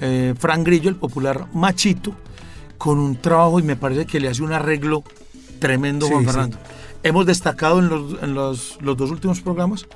eh, 0.00 0.34
Frank 0.38 0.64
Grillo, 0.64 0.88
el 0.88 0.96
popular 0.96 1.46
Machito, 1.52 2.14
con 2.78 2.98
un 2.98 3.16
trabajo 3.16 3.60
y 3.60 3.62
me 3.62 3.76
parece 3.76 4.06
que 4.06 4.20
le 4.20 4.28
hace 4.28 4.42
un 4.42 4.52
arreglo 4.52 5.02
tremendo 5.58 6.06
Sí, 6.06 6.12
Juan 6.12 6.24
sí. 6.24 6.30
Fernando. 6.30 6.58
Hemos 7.02 7.26
destacado 7.26 7.78
en, 7.80 7.88
los, 7.88 8.22
en 8.22 8.34
los- 8.34 8.78
los 8.80 8.96
dos 8.96 9.10
últimos 9.10 9.40
programas 9.40 9.86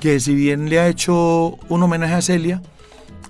que 0.00 0.20
si 0.20 0.34
bien 0.34 0.68
le 0.68 0.78
ha 0.80 0.88
hecho 0.88 1.58
un 1.68 1.82
homenaje 1.82 2.14
a 2.14 2.22
Celia, 2.22 2.62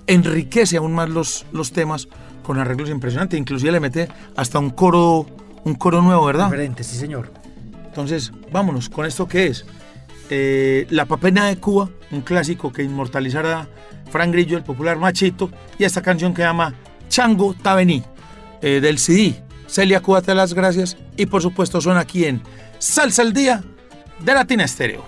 enriquece 0.07 0.77
aún 0.77 0.93
más 0.93 1.09
los, 1.09 1.45
los 1.51 1.71
temas 1.71 2.07
con 2.43 2.59
arreglos 2.59 2.89
impresionantes. 2.89 3.39
Inclusive 3.39 3.71
le 3.71 3.79
mete 3.79 4.07
hasta 4.35 4.59
un 4.59 4.69
coro, 4.71 5.25
un 5.63 5.75
coro 5.75 6.01
nuevo, 6.01 6.25
¿verdad? 6.25 6.45
Diferente, 6.45 6.83
sí, 6.83 6.95
señor. 6.97 7.31
Entonces, 7.87 8.31
vámonos 8.51 8.89
con 8.89 9.05
esto 9.05 9.27
que 9.27 9.47
es. 9.47 9.65
Eh, 10.29 10.85
la 10.89 11.05
Papena 11.05 11.45
de 11.47 11.57
Cuba, 11.57 11.89
un 12.11 12.21
clásico 12.21 12.71
que 12.73 12.83
inmortalizará 12.83 13.67
Frank 14.11 14.31
Grillo, 14.31 14.57
el 14.57 14.63
popular 14.63 14.97
machito, 14.97 15.49
y 15.79 15.83
esta 15.85 16.01
canción 16.01 16.33
que 16.33 16.41
llama 16.41 16.73
Chango 17.09 17.53
Tabení, 17.53 18.03
eh, 18.61 18.79
del 18.81 18.97
CD. 18.99 19.41
Celia 19.75 19.99
Cuba 19.99 20.21
te 20.21 20.33
las 20.33 20.53
gracias 20.53 20.95
y 21.17 21.25
por 21.25 21.41
supuesto 21.41 21.81
son 21.81 21.97
aquí 21.97 22.23
en 22.23 22.41
Salsa 22.79 23.23
al 23.23 23.33
Día 23.33 23.61
de 24.21 24.33
Latina 24.33 24.63
Estéreo. 24.63 25.03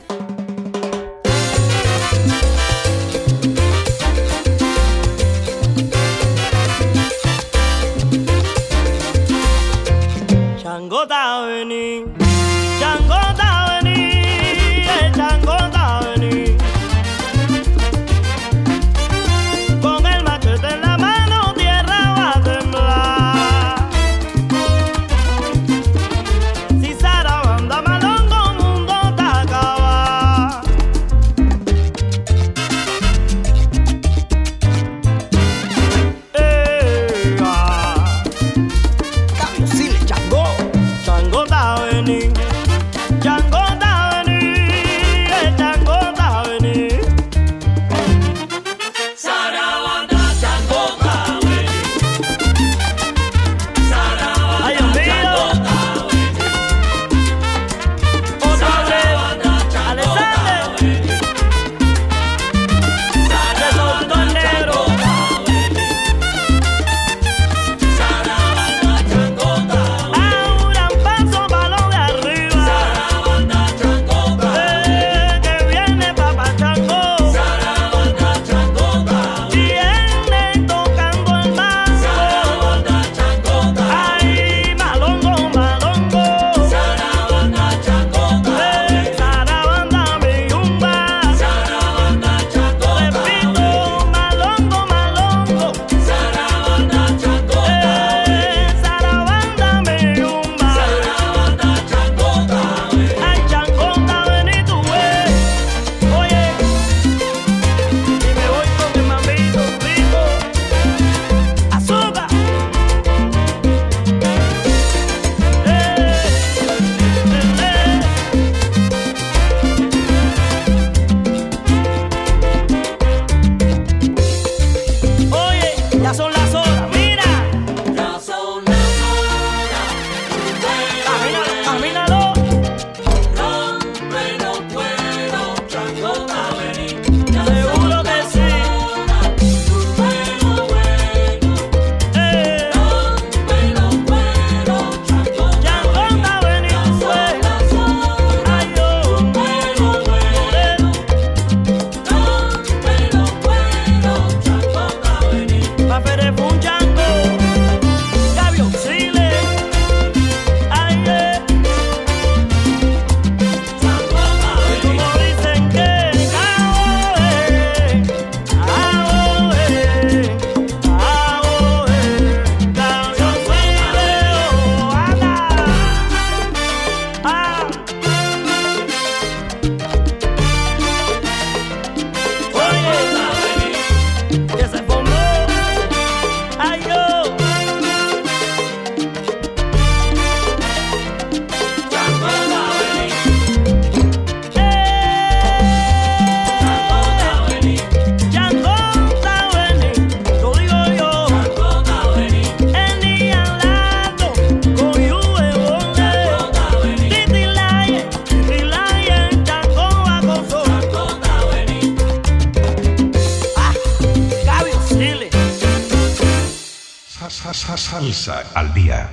Salsa 217.98 218.44
al 218.54 218.72
día. 218.76 219.10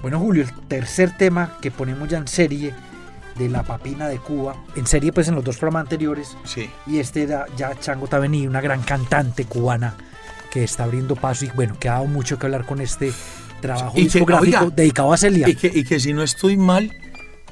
Bueno, 0.00 0.20
Julio, 0.20 0.44
el 0.44 0.52
tercer 0.68 1.16
tema 1.16 1.54
que 1.60 1.72
ponemos 1.72 2.08
ya 2.08 2.18
en 2.18 2.28
serie 2.28 2.72
de 3.36 3.48
la 3.48 3.64
papina 3.64 4.06
de 4.06 4.18
Cuba, 4.18 4.54
en 4.76 4.86
serie 4.86 5.12
pues 5.12 5.26
en 5.26 5.34
los 5.34 5.42
dos 5.42 5.56
programas 5.56 5.82
anteriores, 5.86 6.36
Sí. 6.44 6.70
y 6.86 6.98
este 7.00 7.24
era 7.24 7.46
ya 7.56 7.74
Chango 7.80 8.06
Tavení, 8.06 8.46
una 8.46 8.60
gran 8.60 8.80
cantante 8.82 9.44
cubana 9.46 9.96
que 10.52 10.62
está 10.62 10.84
abriendo 10.84 11.16
paso 11.16 11.46
y 11.46 11.48
bueno, 11.48 11.76
que 11.80 11.88
ha 11.88 11.94
dado 11.94 12.06
mucho 12.06 12.38
que 12.38 12.46
hablar 12.46 12.64
con 12.64 12.80
este 12.80 13.12
trabajo 13.60 13.90
Y 13.94 14.02
que, 14.06 14.18
discográfico 14.20 14.58
oiga, 14.66 14.72
dedicado 14.72 15.12
a 15.12 15.16
Celia. 15.16 15.48
Y 15.48 15.56
que, 15.56 15.66
y 15.66 15.82
que 15.82 15.98
si 15.98 16.12
no 16.12 16.22
estoy 16.22 16.56
mal, 16.56 16.92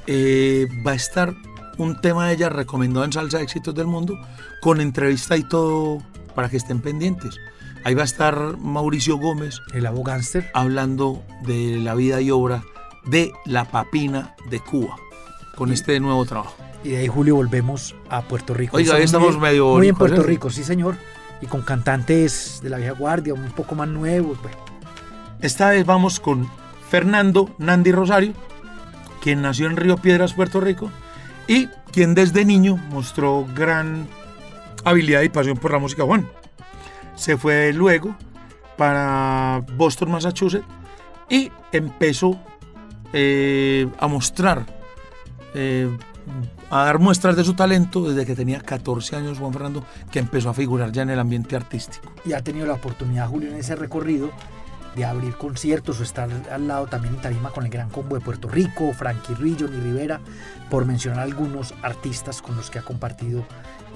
eh, 0.07 0.67
va 0.87 0.91
a 0.91 0.95
estar 0.95 1.33
un 1.77 1.99
tema 1.99 2.29
de 2.29 2.35
ella 2.35 2.47
recomendado 2.47 3.03
en 3.03 3.11
Salsa 3.11 3.41
Éxitos 3.41 3.75
del 3.75 3.87
Mundo, 3.87 4.17
con 4.61 4.79
entrevista 4.79 5.35
y 5.35 5.43
todo 5.43 6.01
para 6.35 6.49
que 6.49 6.57
estén 6.57 6.81
pendientes. 6.81 7.37
Ahí 7.83 7.93
va 7.93 8.01
a 8.01 8.05
estar 8.05 8.57
Mauricio 8.57 9.17
Gómez 9.17 9.59
El 9.73 9.85
abogánster. 9.85 10.49
hablando 10.53 11.23
de 11.45 11.77
la 11.77 11.95
vida 11.95 12.19
y 12.21 12.31
obra 12.31 12.63
de 13.05 13.31
la 13.45 13.65
papina 13.65 14.35
de 14.49 14.59
Cuba, 14.59 14.95
con 15.55 15.71
este 15.71 15.99
nuevo 15.99 16.25
trabajo. 16.25 16.55
Y 16.83 16.89
de 16.89 16.97
ahí, 16.97 17.07
Julio, 17.07 17.35
volvemos 17.35 17.95
a 18.09 18.21
Puerto 18.23 18.53
Rico. 18.53 18.77
Oiga, 18.77 18.95
ahí 18.95 19.03
estamos 19.03 19.33
muy- 19.33 19.41
medio 19.41 19.69
Muy 19.75 19.87
en 19.89 19.95
Puerto 19.95 20.21
¿eh? 20.21 20.25
Rico, 20.25 20.49
sí, 20.49 20.63
señor. 20.63 20.95
Y 21.41 21.47
con 21.47 21.61
cantantes 21.61 22.59
de 22.63 22.69
la 22.69 22.77
vieja 22.77 22.93
guardia, 22.93 23.33
un 23.33 23.51
poco 23.51 23.75
más 23.75 23.87
nuevos. 23.87 24.41
Bueno, 24.41 24.57
Esta 25.41 25.69
vez 25.69 25.85
vamos 25.85 26.19
con 26.19 26.47
Fernando 26.89 27.53
Nandi 27.59 27.91
Rosario, 27.91 28.33
quien 29.21 29.41
nació 29.41 29.67
en 29.67 29.77
Río 29.77 29.97
Piedras, 29.97 30.33
Puerto 30.33 30.59
Rico, 30.61 30.89
y 31.47 31.67
quien 31.91 32.15
desde 32.15 32.45
niño 32.45 32.77
mostró 32.89 33.45
gran 33.55 34.07
habilidad 34.85 35.21
y 35.21 35.29
pasión 35.29 35.57
por 35.57 35.73
la 35.73 35.79
música 35.79 36.03
Juan. 36.03 36.29
Se 37.15 37.37
fue 37.37 37.73
luego 37.73 38.15
para 38.77 39.65
Boston, 39.75 40.11
Massachusetts, 40.11 40.65
y 41.29 41.51
empezó 41.71 42.39
eh, 43.13 43.87
a 43.99 44.07
mostrar, 44.07 44.65
eh, 45.53 45.89
a 46.69 46.85
dar 46.85 46.99
muestras 46.99 47.35
de 47.35 47.43
su 47.43 47.53
talento 47.53 48.07
desde 48.07 48.25
que 48.25 48.35
tenía 48.35 48.59
14 48.59 49.15
años 49.15 49.39
Juan 49.39 49.53
Fernando, 49.53 49.83
que 50.11 50.19
empezó 50.19 50.49
a 50.49 50.53
figurar 50.53 50.91
ya 50.91 51.01
en 51.01 51.09
el 51.09 51.19
ambiente 51.19 51.55
artístico. 51.55 52.11
y 52.25 52.33
ha 52.33 52.41
tenido 52.41 52.67
la 52.67 52.73
oportunidad, 52.73 53.27
Julio, 53.27 53.49
en 53.49 53.55
ese 53.55 53.75
recorrido 53.75 54.31
de 54.95 55.03
abrir 55.03 55.35
conciertos 55.35 55.99
o 55.99 56.03
estar 56.03 56.29
al 56.51 56.67
lado 56.67 56.87
también 56.87 57.15
en 57.15 57.21
tarima 57.21 57.49
con 57.49 57.65
el 57.65 57.69
Gran 57.69 57.89
Combo 57.89 58.15
de 58.15 58.21
Puerto 58.21 58.47
Rico, 58.47 58.93
Frankie 58.93 59.33
Ruiz, 59.33 59.57
Johnny 59.59 59.77
Rivera, 59.77 60.21
por 60.69 60.85
mencionar 60.85 61.19
algunos 61.19 61.73
artistas 61.81 62.41
con 62.41 62.55
los 62.55 62.69
que 62.69 62.79
ha 62.79 62.81
compartido 62.81 63.45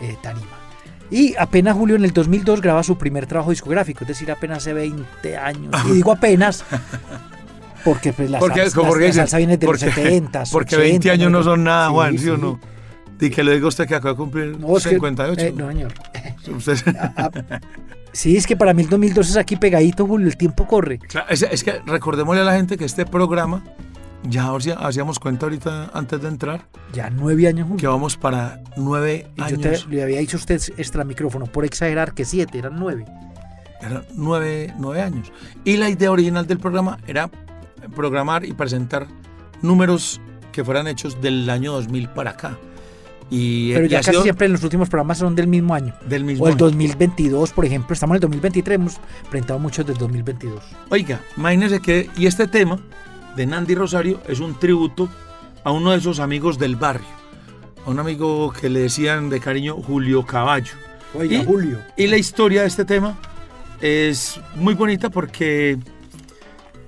eh, 0.02 0.18
tarima. 0.22 0.69
Y 1.12 1.36
apenas 1.38 1.76
Julio 1.76 1.96
en 1.96 2.06
el 2.06 2.12
2002 2.14 2.62
graba 2.62 2.84
su 2.84 2.98
primer 2.98 3.26
trabajo 3.26 3.50
discográfico, 3.50 4.04
es 4.04 4.10
decir, 4.10 4.32
apenas 4.32 4.60
hace 4.60 4.74
20 4.74 5.38
años. 5.38 5.74
Y 5.88 5.92
digo 5.94 6.12
apenas 6.12 6.64
porque 7.84 8.14
pues, 8.14 8.30
la, 8.30 8.40
Porque, 8.40 8.60
salsa, 8.62 8.82
la- 8.82 8.88
porque 8.88 9.04
la 9.06 9.08
dicen- 9.12 9.22
salsa 9.22 9.38
viene 9.38 9.58
de 9.58 9.66
porque, 9.66 9.86
los 9.88 9.96
70. 9.96 10.44
Porque 10.52 10.78
20 10.78 11.12
años 11.12 11.32
no 11.32 11.44
son 11.44 11.64
nada, 11.64 11.90
Juan, 11.90 12.18
¿sí, 12.18 12.30
o 12.30 12.36
sí. 12.36 12.42
no? 12.42 12.60
Y 13.22 13.30
que 13.32 13.44
le 13.44 13.54
digo 13.56 13.66
a 13.66 13.70
usted 13.70 13.86
que 13.88 13.96
acaba 13.96 14.12
de 14.12 14.18
cumplir 14.18 14.58
No, 14.60 14.78
es 14.78 14.84
que- 14.84 14.92
58. 14.92 15.42
eh, 15.46 15.54
no, 15.56 15.68
señor. 15.70 15.94
Sí, 18.12 18.36
es 18.36 18.48
que 18.48 18.58
para 18.58 18.74
mí 18.74 18.82
el 18.82 18.90
2002 18.90 19.30
es 19.30 19.38
aquí 19.38 19.56
pegadito, 19.56 20.06
Julio, 20.08 20.26
el 20.28 20.36
tiempo 20.36 20.66
corre. 20.66 20.98
Claro, 20.98 21.28
es, 21.30 21.44
es 21.44 21.64
que 21.64 21.80
recordémosle 21.86 22.42
a 22.42 22.44
la 22.44 22.56
gente 22.56 22.76
que 22.76 22.84
este 22.86 23.06
programa, 23.06 23.64
ya 24.24 24.54
hacía- 24.54 24.76
hacíamos 24.76 25.20
cuenta 25.20 25.46
ahorita 25.46 25.92
antes 25.94 26.22
de 26.22 26.28
entrar, 26.28 26.62
Ya 26.94 27.10
nueve 27.10 27.48
años, 27.48 27.64
Julio. 27.68 27.78
que 27.80 27.88
vamos 27.88 28.18
para 28.18 28.62
nueve 28.78 29.28
Y 29.36 29.40
yo 29.40 29.46
años. 29.46 29.86
te, 29.88 29.96
le 29.96 30.04
había 30.04 30.20
dicho 30.20 30.38
a 30.38 30.40
usted 30.40 30.62
extra 30.78 31.04
micrófono, 31.04 31.46
por 31.46 31.66
exagerar, 31.66 32.14
que 32.14 32.26
siete, 32.26 32.58
eran 32.60 32.78
nueve. 32.78 33.06
Eran 33.82 34.04
nueve, 34.16 34.74
nueve 34.78 35.02
años. 35.02 35.32
Y 35.64 35.78
la 35.78 35.90
idea 35.90 36.12
original 36.12 36.46
del 36.48 36.60
programa 36.60 37.00
era 37.08 37.30
programar 37.96 38.44
y 38.46 38.52
presentar 38.54 39.08
números 39.62 40.20
que 40.52 40.64
fueran 40.66 40.88
hechos 40.88 41.22
del 41.22 41.50
año 41.50 41.72
2000 41.74 42.10
para 42.10 42.32
acá. 42.32 42.58
Y, 43.32 43.74
Pero 43.74 43.86
y 43.86 43.90
ya 43.90 44.00
casi 44.00 44.10
sido 44.12 44.24
siempre 44.24 44.48
en 44.48 44.54
los 44.54 44.64
últimos 44.64 44.90
programas 44.90 45.20
son 45.20 45.36
del 45.36 45.48
mismo 45.48 45.74
año. 45.76 45.94
del 46.08 46.24
mismo 46.24 46.44
O 46.44 46.48
el 46.48 46.54
año. 46.56 46.66
2022, 46.66 47.52
por 47.54 47.64
ejemplo. 47.64 47.94
Estamos 47.94 48.14
en 48.14 48.16
el 48.16 48.22
2023, 48.22 48.76
hemos 48.76 49.00
presentado 49.30 49.60
muchos 49.60 49.86
del 49.86 49.98
2022. 49.98 50.62
Oiga, 50.90 51.22
imagínese 51.38 51.80
que, 51.80 52.10
y 52.18 52.26
este 52.26 52.48
tema 52.48 52.80
de 53.36 53.46
Nandi 53.46 53.76
Rosario 53.76 54.22
es 54.28 54.40
un 54.40 54.58
tributo 54.60 55.10
a 55.64 55.72
uno 55.72 55.92
de 55.92 55.98
esos 55.98 56.20
amigos 56.20 56.58
del 56.60 56.76
barrio, 56.76 57.08
a 57.86 57.90
un 57.90 58.00
amigo 58.00 58.52
que 58.52 58.70
le 58.70 58.82
decían 58.82 59.30
de 59.30 59.40
cariño 59.40 59.76
Julio 59.76 60.26
Caballo. 60.26 60.74
Oiga, 61.14 61.38
Y- 61.38 61.46
Julio. 61.46 61.80
Y 61.98 62.08
la 62.08 62.18
historia 62.18 62.62
de 62.62 62.68
este 62.68 62.86
tema 62.86 63.18
es 63.82 64.40
muy 64.56 64.74
bonita 64.74 65.10
porque 65.10 65.78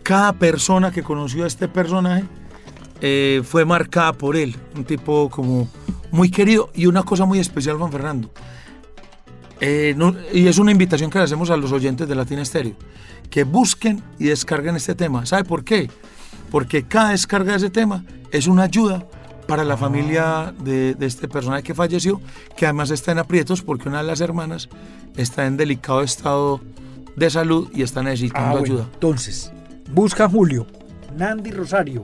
cada 0.04 0.34
persona 0.34 0.92
que 0.92 1.04
conoció 1.04 1.44
a 1.44 1.48
este 1.48 1.68
personaje 1.68 2.24
eh, 3.02 3.42
fue 3.44 3.66
marcada 3.66 4.14
por 4.14 4.36
él, 4.36 4.56
un 4.76 4.84
tipo 4.84 5.30
como 5.30 5.68
muy 6.12 6.30
querido 6.30 6.70
y 6.76 6.86
una 6.86 7.04
cosa 7.04 7.26
muy 7.26 7.40
especial, 7.40 7.78
Juan 7.78 7.92
Fernando. 7.92 8.30
Eh, 9.60 9.94
no- 9.96 10.16
y 10.34 10.48
es 10.48 10.58
una 10.58 10.72
invitación 10.72 11.10
que 11.10 11.18
le 11.20 11.24
hacemos 11.26 11.50
a 11.52 11.58
los 11.58 11.72
oyentes 11.72 12.08
de 12.08 12.16
Latina 12.16 12.42
Estéreo, 12.42 12.76
que 13.30 13.44
busquen 13.44 14.02
y 14.20 14.26
descarguen 14.26 14.76
este 14.76 14.96
tema. 14.96 15.26
¿Sabe 15.26 15.44
por 15.46 15.64
qué? 15.64 15.90
Porque 16.52 16.84
cada 16.84 17.10
descarga 17.12 17.52
de 17.54 17.58
ese 17.58 17.70
tema 17.72 18.04
es 18.32 18.46
una 18.48 18.64
ayuda 18.64 19.08
para 19.48 19.64
la 19.64 19.76
familia 19.78 20.54
de, 20.64 20.94
de 20.94 21.06
este 21.06 21.28
personaje 21.28 21.64
que 21.64 21.74
falleció, 21.74 22.22
que 22.56 22.66
además 22.66 22.92
está 22.92 23.12
en 23.12 23.20
aprietos 23.20 23.62
porque 23.64 23.90
una 23.90 23.98
de 24.00 24.04
las 24.06 24.22
hermanas 24.22 24.70
está 25.18 25.46
en 25.48 25.58
delicado 25.58 26.02
estado 26.02 26.62
de 27.16 27.30
salud 27.30 27.70
y 27.74 27.82
está 27.82 28.04
necesitando 28.04 28.48
Ah, 28.50 28.52
bueno. 28.52 28.66
ayuda. 28.66 28.90
Entonces, 28.94 29.52
busca 29.94 30.30
Julio, 30.30 30.68
Nandi 31.18 31.52
Rosario 31.52 32.04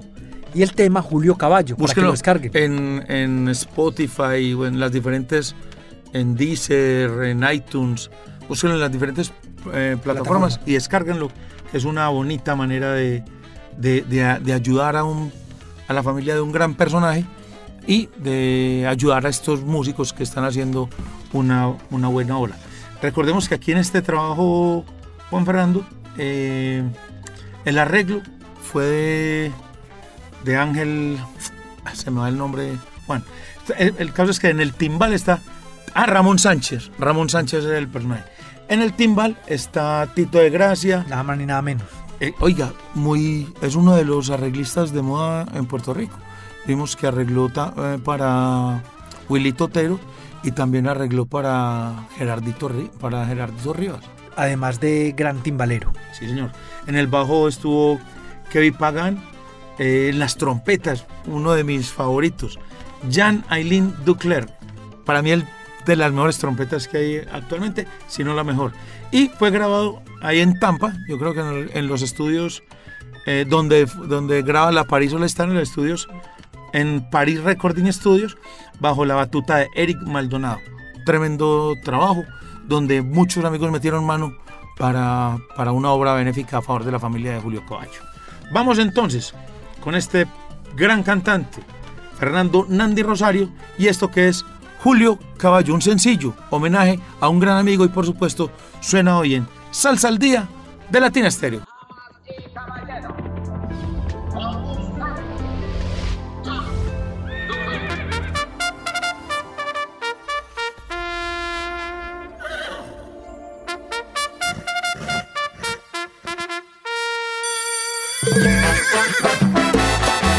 y 0.54 0.62
el 0.62 0.74
tema 0.74 1.02
Julio 1.02 1.38
Caballo 1.38 1.76
para 1.76 1.78
que 1.78 1.82
Búsquenlo 1.84 2.08
lo 2.08 2.12
descarguen. 2.14 2.52
en, 2.54 3.06
en 3.10 3.48
Spotify 3.50 4.54
o 4.54 4.66
en 4.66 4.80
las 4.80 4.92
diferentes, 4.92 5.56
en 6.14 6.36
Deezer, 6.36 7.24
en 7.24 7.44
iTunes, 7.50 8.10
búsquenlo 8.50 8.76
en 8.76 8.82
las 8.82 8.92
diferentes 8.92 9.32
eh, 9.74 9.96
plataformas 10.04 10.56
Plataforma. 10.58 10.70
y 10.70 10.74
descárguenlo, 10.74 11.30
es 11.72 11.86
una 11.86 12.10
bonita 12.10 12.56
manera 12.56 12.92
de, 12.94 13.24
de- 13.78 14.02
de- 14.02 14.40
de 14.40 14.54
ayudar 14.54 14.96
a, 14.96 15.04
un, 15.04 15.32
a 15.88 15.94
la 15.94 16.04
familia 16.04 16.36
de 16.36 16.42
un 16.42 16.52
gran 16.52 16.74
personaje 16.76 17.26
y 17.86 18.10
de 18.18 18.86
ayudar 18.90 19.26
a 19.26 19.30
estos 19.30 19.62
músicos 19.62 20.12
que 20.14 20.24
están 20.24 20.44
haciendo 20.44 20.90
una, 21.34 21.74
una 21.92 22.08
buena 22.10 22.38
obra. 22.38 22.56
Recordemos 23.02 23.48
que 23.48 23.56
aquí 23.56 23.72
en 23.72 23.78
este 23.78 24.02
trabajo, 24.02 24.84
Juan 25.30 25.46
Fernando, 25.46 25.86
eh, 26.18 26.84
el 27.66 27.78
arreglo 27.78 28.22
fue 28.62 28.84
de, 28.86 29.52
de 30.44 30.58
Ángel, 30.58 31.18
ah, 31.86 31.94
se 31.96 32.12
me 32.12 32.20
va 32.22 32.30
el 32.30 32.38
nombre, 32.38 32.74
Juan. 33.06 33.24
El, 33.78 33.94
el 34.00 34.14
caso 34.14 34.32
es 34.32 34.40
que 34.40 34.50
en 34.50 34.60
el 34.60 34.74
timbal 34.74 35.14
está, 35.14 35.40
ah, 35.94 36.06
Ramón 36.06 36.40
Sánchez, 36.40 36.92
Ramón 36.98 37.30
Sánchez 37.30 37.64
es 37.66 37.72
el 37.72 37.88
personaje. 37.88 38.24
En 38.70 38.82
el 38.82 38.94
timbal 38.94 39.38
está 39.48 40.10
Tito 40.14 40.40
de 40.40 40.50
Gracia, 40.50 41.06
Nada 41.08 41.24
más 41.24 41.38
ni 41.38 41.46
nada 41.46 41.62
menos. 41.62 41.88
Eh, 42.20 42.34
oiga, 42.40 42.74
muy, 42.94 43.54
es 43.62 43.76
uno 43.76 43.96
de 43.96 44.06
los 44.06 44.30
arreglistas 44.30 44.92
de 44.92 45.02
moda 45.02 45.46
en 45.54 45.66
Puerto 45.66 45.94
Rico. 45.94 46.18
Vimos 46.66 46.96
que 46.96 47.08
arregló 47.08 47.50
ta- 47.50 47.74
eh, 47.78 48.00
para 48.04 48.84
Willy 49.30 49.54
Totero 49.54 50.00
y 50.44 50.52
también 50.52 50.88
arregló 50.88 51.26
para 51.26 52.08
Gerardito, 52.18 52.70
para 53.00 53.26
Gerardito 53.26 53.74
Rivas. 53.74 54.04
Además 54.36 54.80
de 54.80 55.14
gran 55.18 55.42
timbalero. 55.42 55.92
Sí, 56.18 56.28
señor. 56.28 56.52
En 56.86 56.96
el 56.96 57.08
bajo 57.08 57.48
estuvo 57.48 58.00
Kevin 58.52 58.74
Pagan. 58.74 59.24
eh, 59.80 60.10
en 60.10 60.18
las 60.18 60.38
trompetas, 60.38 61.06
uno 61.28 61.54
de 61.54 61.64
mis 61.64 61.92
favoritos. 61.92 62.58
Jan 63.12 63.44
Aileen 63.48 63.94
Duclerc. 64.06 64.50
Para 65.06 65.22
mí, 65.22 65.30
el 65.32 65.46
de 65.86 65.96
las 65.96 66.12
mejores 66.12 66.40
trompetas 66.40 66.88
que 66.88 66.98
hay 66.98 67.18
actualmente, 67.32 67.88
si 68.08 68.24
no 68.24 68.34
la 68.34 68.44
mejor. 68.44 68.74
Y 69.12 69.30
fue 69.30 69.52
grabado 69.52 70.02
ahí 70.22 70.40
en 70.40 70.60
Tampa, 70.60 70.94
yo 71.08 71.18
creo 71.18 71.34
que 71.34 71.78
en, 71.78 71.88
los 71.88 72.02
estudios 72.02 72.64
eh, 73.26 73.46
donde, 73.48 73.86
donde 73.86 74.42
graba 74.42 74.72
la 74.72 74.86
París 74.86 75.14
All 75.14 75.24
Star, 75.24 75.48
en 75.48 75.56
los 75.56 75.70
estudios, 75.70 76.08
en 76.74 77.10
París 77.10 77.42
Recording 77.44 77.92
Studios, 77.92 78.38
bajo 78.80 79.06
la 79.06 79.16
batuta 79.16 79.58
de 79.58 79.68
Eric 79.76 80.02
Maldonado. 80.02 80.60
Tremendo 81.06 81.76
trabajo, 81.84 82.24
donde 82.68 83.02
muchos 83.02 83.46
amigos 83.46 83.72
metieron 83.72 84.06
mano 84.06 84.36
para, 84.78 85.38
para 85.56 85.72
una 85.72 85.92
obra 85.92 86.14
benéfica 86.14 86.58
a 86.58 86.62
favor 86.62 86.84
de 86.84 86.92
la 86.92 87.00
familia 87.00 87.34
de 87.34 87.40
Julio 87.40 87.66
Caballo. 87.66 88.02
Vamos 88.52 88.80
entonces 88.80 89.34
con 89.82 89.96
este 89.96 90.28
gran 90.76 91.04
cantante, 91.04 91.62
Fernando 92.18 92.66
Nandi 92.68 93.04
Rosario, 93.04 93.50
y 93.78 93.88
esto 93.88 94.12
que 94.12 94.28
es 94.28 94.46
Julio 94.84 95.20
Caballo, 95.38 95.74
un 95.74 95.82
sencillo 95.82 96.34
homenaje 96.50 97.00
a 97.20 97.30
un 97.30 97.40
gran 97.40 97.58
amigo 97.58 97.86
y 97.86 97.90
por 97.90 98.06
supuesto 98.06 98.52
suena 98.80 99.18
hoy 99.18 99.36
en 99.36 99.48
Salsa 99.72 100.08
al 100.08 100.18
Día 100.18 100.48
de 100.90 101.00
Latina 101.00 101.30
Stereo. 101.32 101.62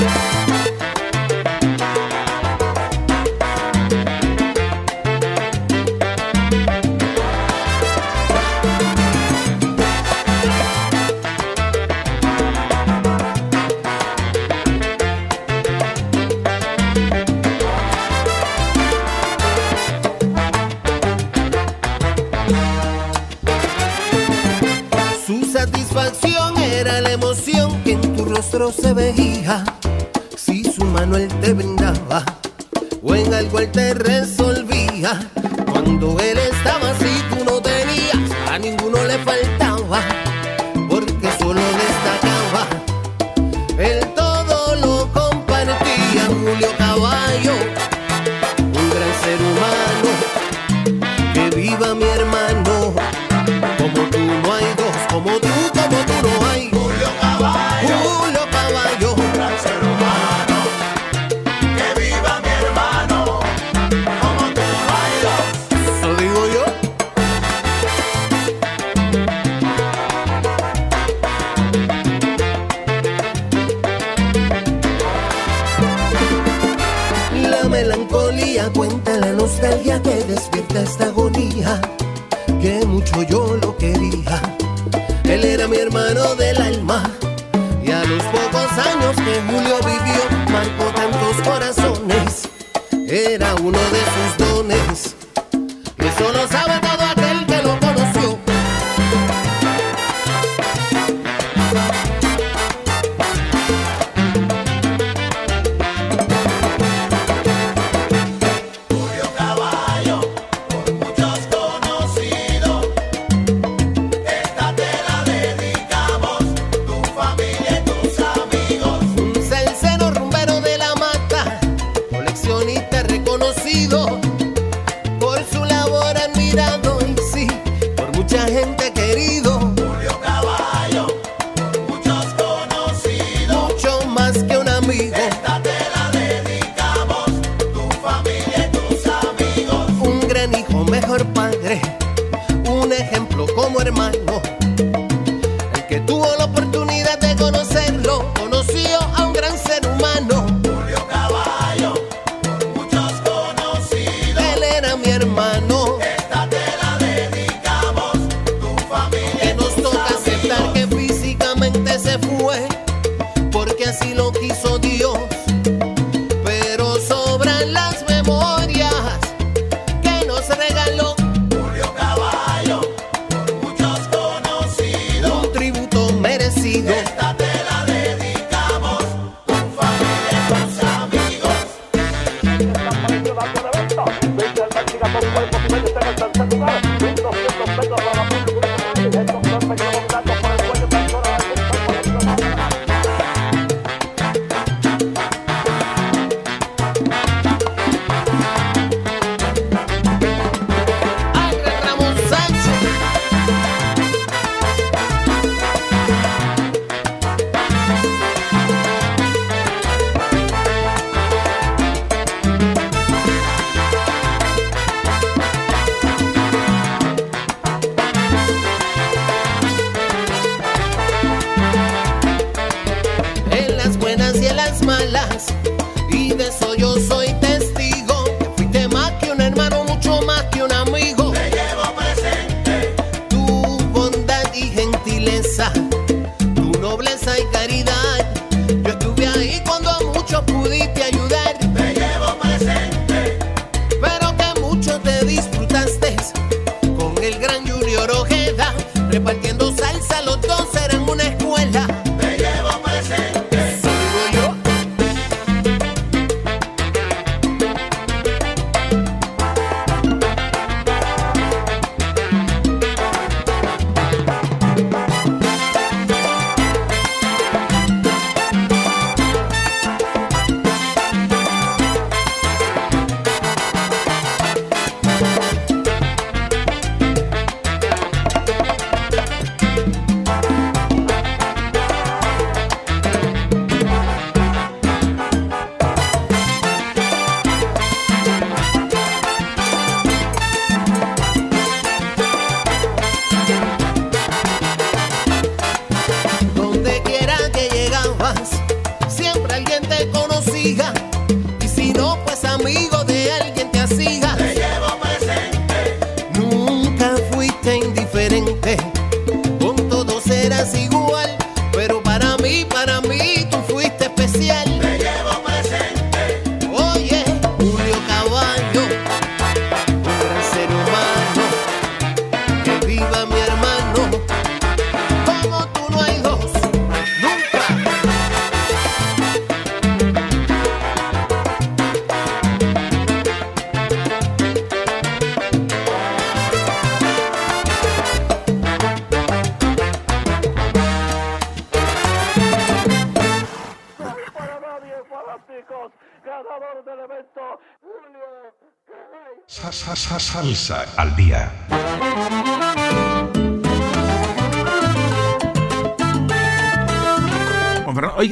Yeah. 0.01 0.28
se 28.73 28.93
veía 28.93 29.65
si 30.37 30.63
su 30.65 30.85
mano 30.85 31.17
él 31.17 31.29
te 31.41 31.53
brindaba 31.53 32.25
o 33.03 33.15
en 33.15 33.33
algo 33.33 33.61
él 33.61 33.71
te 33.71 33.95
resolvía. 33.95 35.31
Cuando 35.71 36.19
él 36.21 36.39
estaba 36.39 36.91
así 36.91 37.23
tú 37.31 37.45
no 37.45 37.61
tenías, 37.63 38.31
a 38.51 38.59
ninguno 38.59 39.03
le 39.05 39.19
faltaba, 39.19 40.01
porque 40.89 41.31
solo 41.39 41.61
destacaba. 41.61 42.67
Él 43.79 44.01
todo 44.15 44.77
lo 44.77 45.13
compartía, 45.13 46.27
Julio 46.27 46.69
Caballo. 46.77 47.48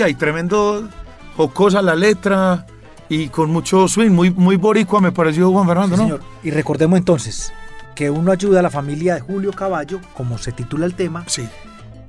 Y 0.09 0.15
tremendo 0.15 0.89
jocosa 1.37 1.83
la 1.83 1.95
letra 1.95 2.67
y 3.09 3.29
con 3.29 3.51
mucho 3.51 3.87
swing, 3.89 4.11
muy, 4.11 4.31
muy 4.31 4.57
boricua 4.57 5.01
me 5.01 5.13
pareció 5.13 5.51
Juan 5.53 5.67
Fernando, 5.67 5.97
Sí, 5.97 6.03
¿no? 6.03 6.09
señor. 6.09 6.21
Y 6.43 6.51
recordemos 6.51 6.99
entonces 6.99 7.53
que 7.95 8.11
uno 8.11 8.33
ayuda 8.33 8.61
a 8.61 8.63
la 8.63 8.71
familia 8.71 9.15
de 9.15 9.21
Julio 9.21 9.53
Caballo, 9.53 10.01
como 10.15 10.39
se 10.39 10.53
titula 10.53 10.87
el 10.87 10.95
tema, 10.95 11.25
Sí. 11.27 11.49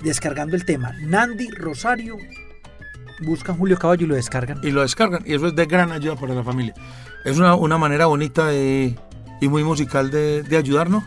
descargando 0.03 0.55
el 0.55 0.65
tema. 0.65 0.93
Nandi 1.01 1.49
Rosario 1.51 2.17
buscan 3.25 3.57
Julio 3.57 3.77
Caballo 3.77 4.05
y 4.05 4.07
lo 4.07 4.15
descargan. 4.15 4.59
Y 4.63 4.71
lo 4.71 4.81
descargan 4.81 5.23
y 5.25 5.33
eso 5.33 5.47
es 5.47 5.55
de 5.55 5.65
gran 5.65 5.91
ayuda 5.91 6.15
para 6.15 6.33
la 6.33 6.43
familia. 6.43 6.73
Es 7.25 7.37
una, 7.37 7.55
una 7.55 7.77
manera 7.77 8.05
bonita 8.05 8.47
de- 8.47 8.95
y 9.41 9.47
muy 9.49 9.63
musical 9.63 10.09
de, 10.11 10.43
de 10.43 10.57
ayudarnos 10.57 11.03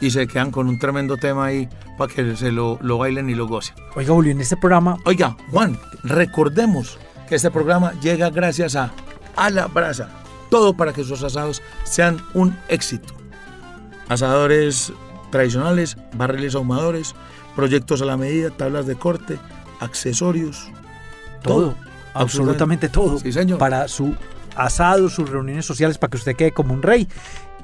y 0.00 0.10
se 0.10 0.26
quedan 0.26 0.50
con 0.50 0.68
un 0.68 0.78
tremendo 0.78 1.16
tema 1.16 1.46
ahí 1.46 1.68
para 1.98 2.12
que 2.12 2.36
se 2.36 2.52
lo, 2.52 2.78
lo 2.82 2.98
bailen 2.98 3.30
y 3.30 3.34
lo 3.34 3.46
gocen. 3.46 3.74
Oiga, 3.94 4.12
Julio, 4.12 4.32
en 4.32 4.40
este 4.40 4.56
programa 4.56 4.98
Oiga, 5.04 5.36
Juan, 5.50 5.78
recordemos 6.04 6.98
que 7.28 7.36
este 7.36 7.50
programa 7.50 7.92
llega 8.00 8.30
gracias 8.30 8.76
a 8.76 8.92
A 9.36 9.50
la 9.50 9.66
Brasa. 9.66 10.08
Todo 10.50 10.74
para 10.76 10.92
que 10.92 11.02
sus 11.04 11.22
asados 11.24 11.60
sean 11.84 12.20
un 12.34 12.56
éxito. 12.68 13.14
Asadores 14.08 14.92
tradicionales, 15.30 15.96
barriles 16.14 16.54
ahumadores, 16.54 17.14
proyectos 17.56 18.00
a 18.02 18.04
la 18.04 18.16
medida, 18.16 18.50
tablas 18.50 18.86
de 18.86 18.94
corte, 18.94 19.38
accesorios. 19.80 20.70
todo, 21.42 21.74
absolutamente 22.14 22.88
todo, 22.88 23.18
Sí, 23.18 23.32
señor. 23.32 23.58
para 23.58 23.88
su 23.88 24.14
asado, 24.54 25.08
sus 25.10 25.28
reuniones 25.28 25.66
sociales, 25.66 25.98
para 25.98 26.10
que 26.12 26.16
usted 26.16 26.36
quede 26.36 26.52
como 26.52 26.72
un 26.74 26.82
rey. 26.82 27.08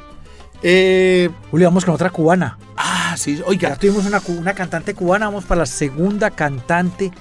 Eh, 0.62 1.30
Julio, 1.52 1.68
vamos 1.68 1.86
con 1.86 1.94
otra 1.96 2.10
cubana. 2.10 2.58
ah, 2.76 3.16
sí, 3.18 3.38
Ya 3.38 3.46
oiga. 3.46 3.78
tuvimos 3.78 4.06
una, 4.06 4.22
una 4.28 4.54
cantante 4.54 4.94
cubana, 4.94 5.28
vamos 5.28 5.46
para 5.46 5.60
la 5.60 5.66
segunda 5.66 6.30
cantante 6.32 7.12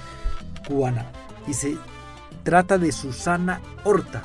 cubana. 0.67 1.05
Y 1.47 1.53
se 1.53 1.77
trata 2.43 2.77
de 2.77 2.91
Susana 2.91 3.61
Horta. 3.83 4.23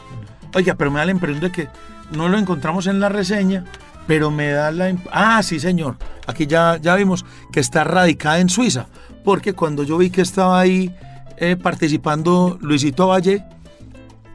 Oiga, 0.54 0.74
pero 0.74 0.90
me 0.90 0.98
da 1.00 1.04
la 1.06 1.10
impresión 1.12 1.40
de 1.42 1.50
que 1.52 1.68
no 2.12 2.28
lo 2.28 2.38
encontramos 2.38 2.86
en 2.86 3.00
la 3.00 3.08
reseña, 3.08 3.64
pero 4.06 4.30
me 4.30 4.50
da 4.50 4.70
la... 4.70 4.94
Ah, 5.10 5.42
sí, 5.42 5.58
señor. 5.58 5.96
Aquí 6.26 6.46
ya, 6.46 6.78
ya 6.80 6.94
vimos 6.94 7.24
que 7.52 7.60
está 7.60 7.84
radicada 7.84 8.38
en 8.38 8.48
Suiza, 8.48 8.86
porque 9.24 9.52
cuando 9.54 9.82
yo 9.82 9.98
vi 9.98 10.10
que 10.10 10.20
estaba 10.22 10.60
ahí 10.60 10.94
eh, 11.38 11.56
participando 11.56 12.56
Luisito 12.60 13.08
Valle, 13.08 13.44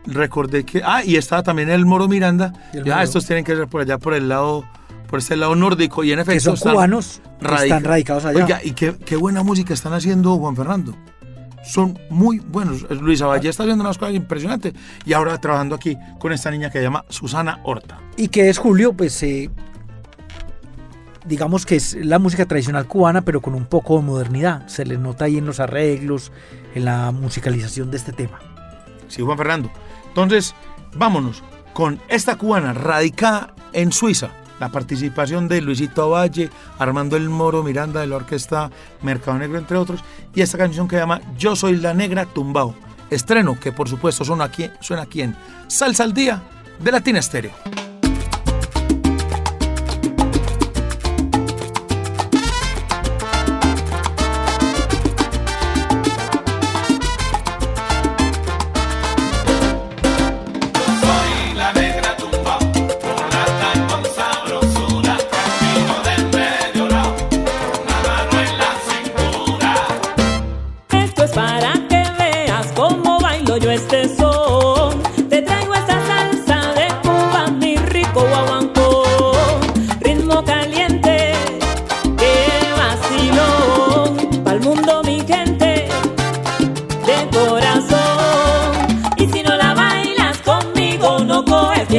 recordé 0.05 0.65
que... 0.65 0.81
Ah, 0.83 1.03
y 1.03 1.15
estaba 1.15 1.43
también 1.43 1.69
el 1.69 1.85
Moro 1.85 2.07
Miranda. 2.07 2.53
El 2.73 2.83
Ya, 2.83 2.95
Moro. 2.95 3.03
estos 3.05 3.25
tienen 3.25 3.43
que 3.45 3.55
ser 3.55 3.67
por 3.67 3.81
allá, 3.81 3.97
por 3.97 4.13
el 4.13 4.27
lado... 4.29 4.65
Por 5.09 5.17
este 5.17 5.35
lado 5.35 5.55
nórdico, 5.55 6.03
y 6.03 6.11
en 6.11 6.19
efecto 6.19 6.35
Que 6.35 6.39
son 6.39 6.53
están 6.53 6.73
cubanos, 6.73 7.19
radica- 7.41 7.63
están 7.63 7.83
radicados 7.83 8.25
allá. 8.25 8.43
Oiga, 8.43 8.59
y 8.63 8.73
qué, 8.73 8.95
qué 8.95 9.15
buena 9.15 9.41
música 9.41 9.73
están 9.73 9.93
haciendo 9.93 10.37
Juan 10.37 10.55
Fernando. 10.55 10.95
Son 11.69 11.99
muy 12.09 12.39
buenos. 12.39 12.89
Luisa 12.89 13.27
Valle 13.27 13.49
está 13.49 13.61
haciendo 13.61 13.83
unas 13.83 13.99
cosas 13.99 14.15
impresionantes. 14.15 14.73
Y 15.05 15.13
ahora 15.13 15.39
trabajando 15.39 15.75
aquí 15.75 15.95
con 16.17 16.33
esta 16.33 16.49
niña 16.49 16.71
que 16.71 16.79
se 16.79 16.83
llama 16.83 17.05
Susana 17.09 17.59
Horta. 17.63 17.99
Y 18.17 18.29
que 18.29 18.49
es 18.49 18.57
Julio, 18.57 18.93
pues 18.93 19.21
eh, 19.21 19.51
digamos 21.25 21.67
que 21.67 21.75
es 21.75 21.93
la 21.93 22.17
música 22.17 22.47
tradicional 22.47 22.87
cubana, 22.87 23.21
pero 23.21 23.39
con 23.39 23.53
un 23.53 23.65
poco 23.65 23.97
de 23.97 24.03
modernidad. 24.03 24.67
Se 24.67 24.83
le 24.83 24.97
nota 24.97 25.25
ahí 25.25 25.37
en 25.37 25.45
los 25.45 25.59
arreglos, 25.59 26.31
en 26.73 26.85
la 26.85 27.11
musicalización 27.11 27.91
de 27.91 27.97
este 27.97 28.13
tema. 28.13 28.39
Sí, 29.07 29.21
Juan 29.21 29.37
Fernando. 29.37 29.71
Entonces, 30.07 30.55
vámonos 30.95 31.43
con 31.73 31.99
esta 32.07 32.35
cubana 32.35 32.73
radicada 32.73 33.53
en 33.73 33.91
Suiza. 33.91 34.31
La 34.59 34.69
participación 34.69 35.47
de 35.47 35.61
Luisito 35.61 36.09
Valle, 36.09 36.49
Armando 36.77 37.15
El 37.17 37.29
Moro, 37.29 37.63
Miranda 37.63 38.01
de 38.01 38.07
la 38.07 38.17
orquesta 38.17 38.69
Mercado 39.01 39.37
Negro, 39.37 39.57
entre 39.57 39.77
otros. 39.77 40.03
Y 40.33 40.41
esta 40.41 40.57
canción 40.57 40.87
que 40.87 40.95
se 40.95 41.01
llama 41.01 41.21
Yo 41.37 41.55
Soy 41.55 41.77
la 41.77 41.93
Negra 41.93 42.25
Tumbao. 42.25 42.75
Estreno 43.09 43.59
que 43.59 43.71
por 43.71 43.89
supuesto 43.89 44.23
suena 44.23 44.43
aquí, 44.45 44.69
suena 44.81 45.03
aquí 45.03 45.21
en 45.21 45.35
Salsa 45.67 46.03
al 46.03 46.13
Día 46.13 46.41
de 46.79 46.91
Latina 46.91 47.19
Estéreo. 47.19 47.88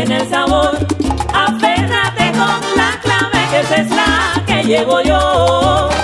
Bien 0.05 0.13
el 0.13 0.29
sabor. 0.29 0.79
Aférrate 1.35 2.33
con 2.33 2.77
la 2.77 2.99
clave, 3.03 3.39
que 3.51 3.61
esa 3.61 3.77
es 3.77 3.91
la 3.91 4.43
que 4.47 4.65
llevo 4.65 5.01
yo. 5.03 6.00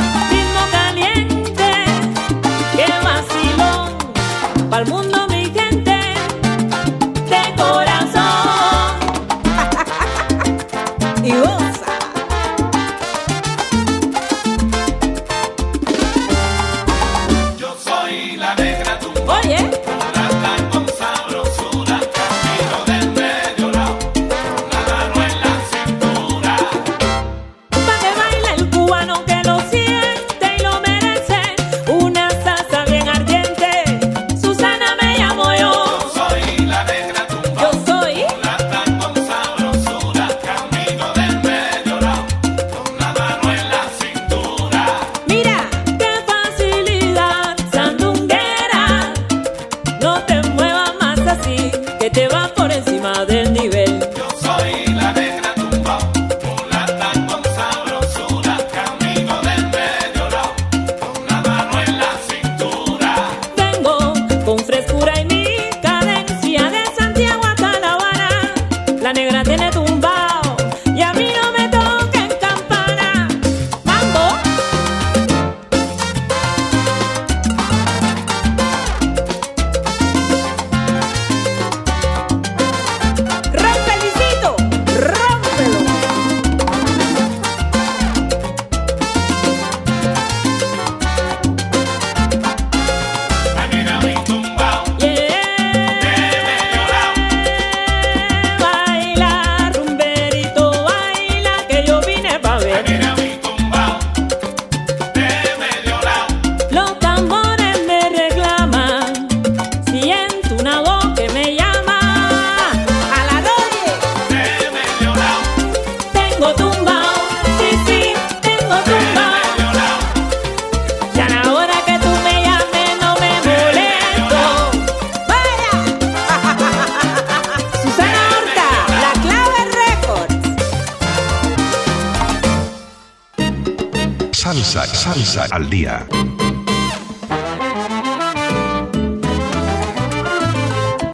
Salsa, 135.07 135.47
al 135.53 135.71
día. 135.71 136.05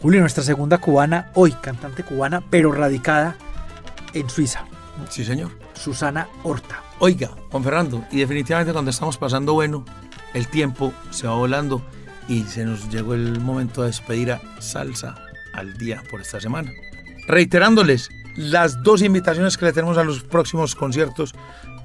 Julio, 0.01 0.19
nuestra 0.21 0.43
segunda 0.43 0.79
cubana, 0.79 1.29
hoy 1.35 1.51
cantante 1.51 2.03
cubana, 2.03 2.41
pero 2.49 2.71
radicada 2.71 3.35
en 4.15 4.27
Suiza, 4.31 4.65
Sí, 5.09 5.23
señor. 5.23 5.51
Susana 5.75 6.27
Horta. 6.41 6.81
Oiga, 6.97 7.29
Juan 7.51 7.63
Fernando, 7.63 8.03
y 8.11 8.17
definitivamente 8.17 8.73
cuando 8.73 8.89
estamos 8.89 9.17
pasando 9.19 9.53
bueno, 9.53 9.85
el 10.33 10.47
tiempo 10.47 10.91
se 11.11 11.27
va 11.27 11.35
volando 11.35 11.83
y 12.27 12.41
se 12.45 12.65
nos 12.65 12.89
llegó 12.89 13.13
el 13.13 13.41
momento 13.41 13.81
de 13.81 13.87
despedir 13.89 14.31
a 14.31 14.41
Salsa 14.59 15.13
al 15.53 15.77
día 15.77 16.01
por 16.09 16.19
esta 16.19 16.41
semana. 16.41 16.71
Reiterándoles 17.27 18.09
las 18.35 18.81
dos 18.81 19.03
invitaciones 19.03 19.55
que 19.55 19.65
le 19.65 19.73
tenemos 19.73 19.99
a 19.99 20.03
los 20.03 20.23
próximos 20.23 20.73
conciertos 20.73 21.35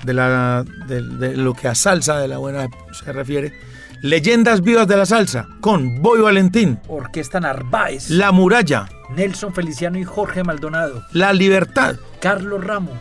de, 0.05 0.14
la, 0.14 0.64
de, 0.86 1.03
de 1.03 1.36
lo 1.36 1.55
que 1.55 1.68
a 1.68 1.74
salsa 1.74 2.18
de 2.18 2.28
la 2.28 2.38
buena 2.38 2.68
se 2.92 3.12
refiere. 3.12 3.53
Leyendas 4.01 4.61
vivas 4.62 4.86
de 4.86 4.96
la 4.96 5.07
salsa 5.07 5.49
con 5.61 6.01
Boy 6.03 6.20
Valentín, 6.20 6.78
Orquesta 6.86 7.40
Narváez, 7.40 8.11
La 8.11 8.30
Muralla, 8.30 8.88
Nelson 9.16 9.53
Feliciano 9.53 9.99
y 9.99 10.05
Jorge 10.05 10.44
Maldonado, 10.44 11.03
La 11.12 11.32
Libertad, 11.32 11.96
Carlos 12.20 12.62
Ramos 12.64 12.94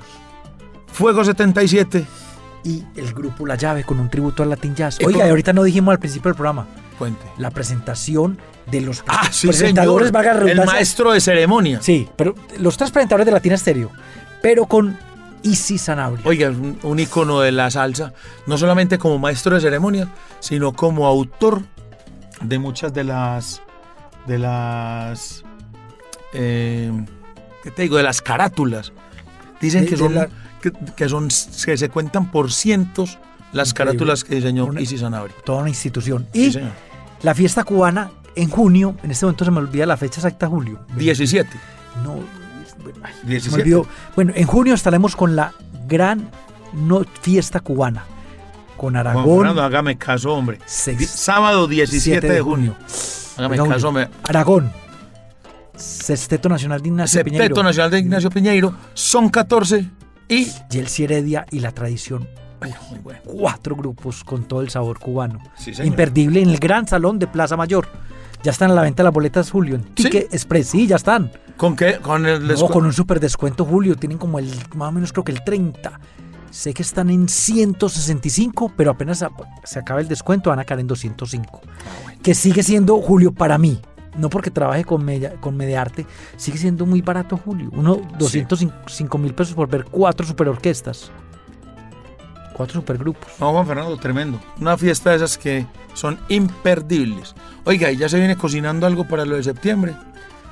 Fuego 0.92 1.24
77. 1.24 2.04
y 2.64 2.84
el 2.96 3.14
grupo 3.14 3.46
La 3.46 3.54
Llave 3.56 3.84
con 3.84 4.00
un 4.00 4.10
tributo 4.10 4.42
al 4.42 4.50
Latin 4.50 4.74
Jazz. 4.76 4.98
Oiga, 5.06 5.28
y 5.28 5.30
ahorita 5.30 5.54
no 5.54 5.62
dijimos 5.64 5.92
al 5.92 6.00
principio 6.00 6.30
del 6.30 6.36
programa 6.36 6.66
Cuente. 6.98 7.24
la 7.38 7.52
presentación 7.52 8.40
de 8.66 8.82
los 8.82 9.04
Ah, 9.08 9.28
sí, 9.32 9.48
presentadores, 9.48 10.10
señor. 10.10 10.50
El 10.50 10.66
maestro 10.66 11.12
de 11.12 11.22
ceremonia. 11.22 11.80
Sí, 11.82 12.10
pero 12.16 12.34
los 12.60 12.76
tres 12.76 12.90
presentadores 12.90 13.28
de 13.28 13.32
Latina 13.34 13.54
Estéreo, 13.54 13.92
pero 14.42 14.66
con 14.66 14.98
Isi 15.44 15.78
Sanabria. 15.78 16.22
Oiga, 16.26 16.50
es 16.50 16.56
un, 16.58 16.78
un 16.84 17.00
ícono 17.00 17.40
de 17.42 17.52
la 17.52 17.70
salsa, 17.72 18.14
no 18.48 18.58
solamente 18.58 18.98
como 18.98 19.18
maestro 19.20 19.56
de 19.56 19.62
ceremonia, 19.62 20.08
sino 20.40 20.74
como 20.74 21.06
autor 21.08 21.62
de 22.42 22.60
muchas 22.60 22.94
de 22.94 23.04
las. 23.04 23.62
de 24.28 24.40
las. 24.40 25.44
eh, 26.34 26.92
¿Qué 27.64 27.72
te 27.72 27.82
digo? 27.84 27.98
De 27.98 28.04
las 28.04 28.22
carátulas. 28.22 28.92
Dicen 29.62 29.84
De- 29.84 29.90
que 29.90 29.98
son, 29.98 30.14
la- 30.16 30.30
que, 30.62 30.72
que 30.96 31.10
son. 31.10 31.28
que 31.66 31.78
se 31.78 31.90
cuentan 31.90 32.32
por 32.32 32.52
cientos 32.52 33.18
las 33.54 33.70
Increíble. 33.70 33.74
carátulas 33.94 34.24
que 34.24 34.36
diseñó 34.36 34.66
Una- 34.66 34.82
Isis 34.82 35.02
Sanabria. 35.02 35.36
Toda 35.46 35.60
una 35.62 35.70
institución. 35.70 36.28
Y 36.34 36.52
la 37.24 37.34
fiesta 37.34 37.64
cubana 37.64 38.12
en 38.36 38.50
junio, 38.50 38.96
en 39.04 39.12
este 39.12 39.26
momento 39.26 39.46
se 39.46 39.52
me 39.52 39.58
olvida 39.60 39.86
la 39.86 39.98
fecha 39.98 40.20
exacta, 40.20 40.48
Julio. 40.48 40.80
17. 40.96 41.50
No, 42.04 42.20
ay, 43.04 43.14
se 43.20 43.24
me 43.26 43.30
17. 43.32 43.62
olvidó. 43.62 43.88
Bueno, 44.16 44.34
en 44.36 44.48
junio 44.48 44.74
estaremos 44.74 45.16
con 45.16 45.36
la 45.36 45.54
gran 45.88 46.30
no, 46.74 47.04
fiesta 47.22 47.60
cubana. 47.60 48.04
Con 48.76 48.94
Juan 48.94 48.96
Aragón. 48.98 49.38
Fernando, 49.40 49.64
hágame 49.64 49.98
caso, 49.98 50.34
hombre. 50.34 50.60
seis- 50.66 51.10
Sábado 51.10 51.68
17 51.68 52.28
de 52.30 52.42
junio. 52.42 52.76
Hágame 53.38 53.58
caso, 53.58 53.88
hombre. 53.90 54.08
Aragón. 54.24 54.72
Sexteto 55.76 56.50
Nacional 56.50 56.82
de 56.82 56.88
Ignacio 56.90 57.20
Septeto 57.20 57.38
Piñeiro. 57.38 57.64
Nacional 57.64 57.92
de 57.92 58.00
Ignacio 58.00 58.30
Piñeiro. 58.30 58.74
Son 58.94 59.30
14 59.30 59.90
y. 60.28 60.48
Yelsi 60.70 61.04
Heredia 61.04 61.46
y 61.52 61.60
la 61.60 61.72
tradición. 61.72 62.28
Muy 62.90 63.00
bueno. 63.00 63.20
Cuatro 63.24 63.76
grupos 63.76 64.24
con 64.24 64.46
todo 64.46 64.62
el 64.62 64.70
sabor 64.70 65.00
cubano. 65.00 65.40
Sí. 65.56 65.72
Imperdible 65.84 66.42
en 66.42 66.50
el 66.50 66.58
gran 66.58 66.88
salón 66.88 67.20
de 67.20 67.28
Plaza 67.28 67.56
Mayor. 67.56 67.88
Ya 68.44 68.52
están 68.52 68.72
a 68.72 68.74
la 68.74 68.82
venta 68.82 69.04
las 69.04 69.14
boletas, 69.14 69.52
Julio. 69.52 69.76
En 69.76 69.84
Ticket 69.84 70.34
Express, 70.34 70.70
sí, 70.70 70.88
ya 70.88 70.96
están. 70.96 71.32
¿Con 71.58 71.76
qué? 71.76 71.98
Con 71.98 72.26
el 72.26 72.48
No, 72.48 72.68
con 72.68 72.86
un 72.86 72.94
super 72.94 73.20
descuento, 73.20 73.66
Julio. 73.66 73.96
Tienen 73.96 74.18
como 74.18 74.40
el, 74.40 74.50
más 74.76 74.90
o 74.90 74.92
menos 74.92 75.12
creo 75.12 75.24
que 75.24 75.32
el 75.32 75.44
30. 75.44 76.00
Sé 76.52 76.74
que 76.74 76.82
están 76.82 77.10
en 77.10 77.28
165, 77.28 78.74
pero 78.78 78.92
apenas 78.92 79.26
se 79.64 79.80
acaba 79.80 80.00
el 80.00 80.08
descuento 80.08 80.50
van 80.50 80.60
a 80.60 80.64
caer 80.64 80.80
en 80.80 80.88
205. 80.88 81.62
Ah, 81.64 82.14
Que 82.22 82.34
sigue 82.34 82.64
siendo, 82.64 83.00
Julio, 83.02 83.34
para 83.34 83.58
mí, 83.58 83.82
no 84.18 84.30
porque 84.30 84.50
trabaje 84.50 84.86
con, 84.86 85.04
media, 85.04 85.34
con 85.40 85.58
Mediarte, 85.58 86.06
sigue 86.38 86.58
siendo 86.58 86.86
muy 86.86 87.02
barato, 87.02 87.38
Julio. 87.38 87.70
Uno, 87.74 88.02
205 88.18 89.18
mil 89.18 89.34
pesos 89.34 89.54
por 89.54 89.68
ver 89.68 89.86
cuatro 89.86 90.26
superorquestas. 90.26 91.12
Cuatro 92.54 92.80
supergrupos. 92.80 93.30
No, 93.40 93.52
Juan 93.52 93.68
Fernando, 93.68 93.98
tremendo. 93.98 94.40
Una 94.60 94.78
fiesta 94.78 95.12
de 95.12 95.18
esas 95.18 95.38
que 95.38 95.68
son 95.94 96.18
imperdibles. 96.30 97.36
Oiga, 97.66 97.92
y 97.92 97.98
ya 97.98 98.10
se 98.10 98.18
viene 98.18 98.36
cocinando 98.36 98.88
algo 98.88 99.08
para 99.08 99.26
lo 99.26 99.36
de 99.36 99.44
septiembre. 99.44 99.96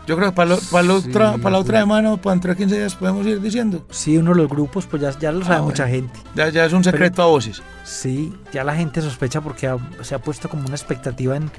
Yo 0.07 0.15
creo 0.15 0.29
que 0.29 0.35
para, 0.35 0.51
lo- 0.51 0.59
para, 0.71 0.83
la 0.87 0.99
Sí, 1.01 1.09
otra, 1.09 1.37
para 1.37 1.49
la 1.51 1.57
otra 1.59 1.79
semana 1.79 2.15
para 2.17 2.33
entre 2.35 2.55
15 2.55 2.75
días 2.75 2.95
podemos 2.95 3.25
ir 3.25 3.41
diciendo. 3.41 3.85
Sí, 3.89 4.17
uno 4.17 4.31
de 4.31 4.37
los 4.37 4.49
grupos, 4.49 4.85
pues 4.85 5.01
ya, 5.01 5.17
ya 5.17 5.31
lo 5.31 5.43
sabe 5.43 5.55
Ah, 5.57 5.61
mucha 5.61 5.83
bueno. 5.87 5.95
gente. 6.09 6.19
Ya, 6.35 6.49
ya 6.49 6.65
es 6.65 6.73
un 6.73 6.83
secreto 6.83 7.23
a 7.23 7.25
voces. 7.25 7.61
Sí, 7.83 8.33
ya 8.53 8.63
la 8.63 8.75
gente 8.75 9.01
sospecha 9.01 9.41
porque 9.41 9.67
ha- 9.67 9.77
se 10.01 10.13
ha 10.15 10.19
puesto 10.19 10.47
como 10.49 10.65
una 10.67 10.75
expectativa 10.75 11.35
en, 11.37 11.49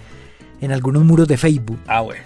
en 0.61 0.70
algunos 0.72 1.05
muros 1.05 1.26
de 1.26 1.36
Facebook. 1.36 1.78
Ah, 1.88 2.01
bueno. 2.03 2.22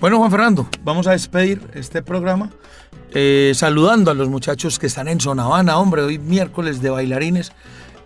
Bueno, 0.00 0.18
Juan 0.18 0.30
Fernando, 0.30 0.68
vamos 0.84 1.06
a 1.06 1.12
despedir 1.12 1.60
este 1.74 2.02
programa 2.02 2.50
eh, 3.14 3.52
saludando 3.54 4.10
a 4.10 4.14
los 4.14 4.28
muchachos 4.28 4.78
que 4.78 4.86
están 4.86 5.06
en 5.08 5.20
Sonavana, 5.20 5.76
hombre, 5.78 6.02
hoy 6.02 6.18
miércoles 6.18 6.80
de 6.82 6.90
bailarines, 6.90 7.52